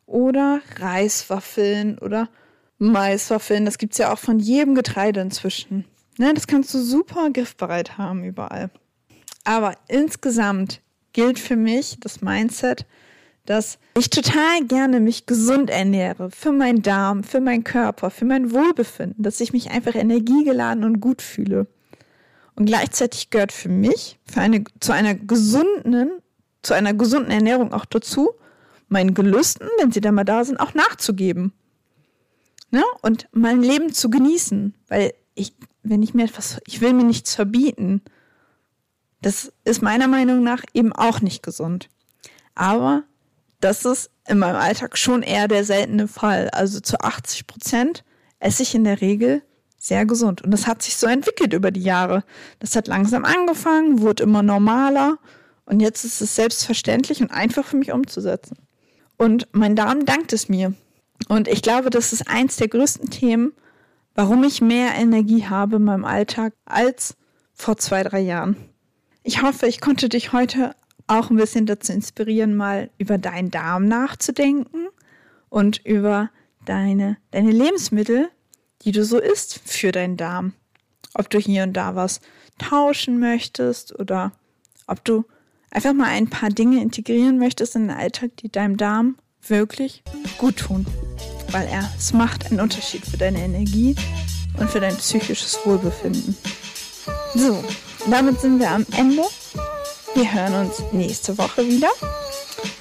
Oder 0.05 0.61
Reiswaffeln 0.77 1.99
oder 1.99 2.29
Maiswaffeln. 2.77 3.65
Das 3.65 3.77
gibt 3.77 3.91
es 3.93 3.97
ja 3.97 4.13
auch 4.13 4.17
von 4.17 4.39
jedem 4.39 4.75
Getreide 4.75 5.19
inzwischen. 5.19 5.83
Ne, 6.17 6.33
das 6.33 6.47
kannst 6.47 6.73
du 6.73 6.79
super 6.79 7.29
griffbereit 7.31 7.97
haben 7.97 8.23
überall. 8.23 8.69
Aber 9.43 9.75
insgesamt 9.89 10.79
gilt 11.11 11.37
für 11.37 11.57
mich 11.57 11.97
das 11.99 12.21
Mindset, 12.21 12.85
dass 13.45 13.77
ich 13.97 14.09
total 14.09 14.63
gerne 14.69 15.01
mich 15.01 15.25
gesund 15.25 15.69
ernähre 15.69 16.31
für 16.31 16.53
meinen 16.53 16.81
Darm, 16.81 17.25
für 17.25 17.41
meinen 17.41 17.65
Körper, 17.65 18.09
für 18.09 18.25
mein 18.25 18.53
Wohlbefinden, 18.53 19.21
dass 19.21 19.41
ich 19.41 19.51
mich 19.51 19.69
einfach 19.71 19.95
energiegeladen 19.95 20.85
und 20.85 21.01
gut 21.01 21.21
fühle. 21.21 21.67
Und 22.55 22.65
gleichzeitig 22.65 23.29
gehört 23.29 23.51
für 23.51 23.69
mich, 23.69 24.19
für 24.25 24.41
eine, 24.41 24.63
zu 24.79 24.93
einer 24.93 25.13
gesunden, 25.13 26.11
zu 26.61 26.73
einer 26.73 26.93
gesunden 26.93 27.31
Ernährung 27.31 27.73
auch 27.73 27.85
dazu, 27.85 28.31
meinen 28.87 29.13
Gelüsten, 29.13 29.67
wenn 29.79 29.91
sie 29.91 30.01
dann 30.01 30.15
mal 30.15 30.23
da 30.23 30.43
sind, 30.45 30.59
auch 30.59 30.73
nachzugeben. 30.73 31.53
Ne? 32.71 32.83
Und 33.01 33.27
mein 33.31 33.61
Leben 33.61 33.93
zu 33.93 34.09
genießen. 34.09 34.73
Weil 34.87 35.13
ich 35.33 35.53
wenn 35.85 36.03
ich 36.03 36.13
mir 36.13 36.25
etwas, 36.25 36.59
ich 36.65 36.81
will 36.81 36.93
mir 36.93 37.03
nichts 37.03 37.35
verbieten. 37.35 38.01
Das 39.21 39.51
ist 39.63 39.81
meiner 39.81 40.07
Meinung 40.07 40.43
nach 40.43 40.63
eben 40.73 40.91
auch 40.91 41.21
nicht 41.21 41.43
gesund. 41.43 41.89
Aber 42.55 43.03
das 43.61 43.85
ist 43.85 44.09
in 44.27 44.39
meinem 44.39 44.57
Alltag 44.57 44.97
schon 44.97 45.21
eher 45.21 45.47
der 45.47 45.63
seltene 45.63 46.07
Fall. 46.07 46.49
Also 46.49 46.79
zu 46.79 46.99
80 46.99 47.47
Prozent 47.47 48.03
esse 48.39 48.63
ich 48.63 48.75
in 48.75 48.83
der 48.83 49.01
Regel 49.01 49.43
sehr 49.87 50.05
gesund. 50.05 50.41
Und 50.41 50.51
das 50.51 50.67
hat 50.67 50.81
sich 50.81 50.95
so 50.95 51.07
entwickelt 51.07 51.53
über 51.53 51.71
die 51.71 51.83
Jahre. 51.83 52.23
Das 52.59 52.75
hat 52.75 52.87
langsam 52.87 53.25
angefangen, 53.25 54.01
wurde 54.01 54.23
immer 54.23 54.43
normaler. 54.43 55.17
Und 55.65 55.79
jetzt 55.79 56.03
ist 56.03 56.21
es 56.21 56.35
selbstverständlich 56.35 57.21
und 57.21 57.31
einfach 57.31 57.65
für 57.65 57.77
mich 57.77 57.91
umzusetzen. 57.91 58.57
Und 59.17 59.47
mein 59.51 59.75
Darm 59.75 60.05
dankt 60.05 60.33
es 60.33 60.49
mir. 60.49 60.73
Und 61.29 61.47
ich 61.47 61.61
glaube, 61.61 61.89
das 61.89 62.13
ist 62.13 62.27
eins 62.27 62.57
der 62.57 62.67
größten 62.67 63.09
Themen, 63.09 63.53
warum 64.13 64.43
ich 64.43 64.61
mehr 64.61 64.95
Energie 64.95 65.45
habe 65.45 65.77
in 65.77 65.83
meinem 65.83 66.05
Alltag 66.05 66.53
als 66.65 67.15
vor 67.53 67.77
zwei, 67.77 68.03
drei 68.03 68.19
Jahren. 68.19 68.57
Ich 69.23 69.41
hoffe, 69.41 69.67
ich 69.67 69.81
konnte 69.81 70.09
dich 70.09 70.33
heute 70.33 70.75
auch 71.07 71.29
ein 71.29 71.37
bisschen 71.37 71.65
dazu 71.65 71.93
inspirieren, 71.93 72.55
mal 72.55 72.89
über 72.97 73.17
deinen 73.17 73.51
Darm 73.51 73.87
nachzudenken 73.87 74.87
und 75.49 75.83
über 75.85 76.29
deine, 76.65 77.17
deine 77.31 77.51
Lebensmittel, 77.51 78.29
die 78.85 78.91
du 78.91 79.03
so 79.03 79.19
isst 79.19 79.59
für 79.65 79.91
deinen 79.91 80.17
Darm. 80.17 80.53
Ob 81.13 81.29
du 81.29 81.39
hier 81.39 81.63
und 81.63 81.73
da 81.73 81.95
was 81.95 82.21
tauschen 82.57 83.19
möchtest 83.19 83.97
oder 83.99 84.31
ob 84.87 85.03
du 85.03 85.25
einfach 85.71 85.93
mal 85.93 86.07
ein 86.07 86.29
paar 86.29 86.49
Dinge 86.49 86.81
integrieren 86.81 87.37
möchtest 87.37 87.75
in 87.75 87.87
den 87.87 87.97
Alltag, 87.97 88.37
die 88.37 88.49
deinem 88.49 88.77
Darm 88.77 89.17
wirklich 89.41 90.03
gut 90.37 90.57
tun 90.57 90.85
weil 91.55 91.67
er 91.67 91.89
es 91.97 92.11
macht 92.11 92.47
einen 92.47 92.59
Unterschied 92.59 93.05
für 93.05 93.15
deine 93.15 93.39
Energie 93.39 93.95
und 94.59 94.69
für 94.69 94.81
dein 94.81 94.95
psychisches 94.97 95.57
Wohlbefinden. 95.63 96.35
So, 97.33 97.63
damit 98.09 98.41
sind 98.41 98.59
wir 98.59 98.71
am 98.71 98.85
Ende. 98.97 99.23
Wir 100.15 100.33
hören 100.33 100.67
uns 100.67 100.81
nächste 100.91 101.37
Woche 101.37 101.65
wieder. 101.67 101.89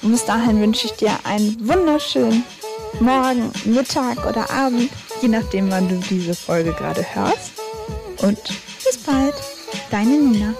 Und 0.01 0.11
bis 0.11 0.25
dahin 0.25 0.59
wünsche 0.61 0.87
ich 0.87 0.93
dir 0.93 1.17
einen 1.23 1.67
wunderschönen 1.67 2.43
Morgen, 2.99 3.51
Mittag 3.65 4.25
oder 4.25 4.49
Abend, 4.49 4.89
je 5.21 5.27
nachdem, 5.27 5.69
wann 5.71 5.87
du 5.87 5.95
diese 6.09 6.35
Folge 6.35 6.73
gerade 6.73 7.03
hörst. 7.15 7.53
Und 8.21 8.39
bis 8.83 8.97
bald, 8.97 9.35
deine 9.91 10.17
Nina. 10.17 10.53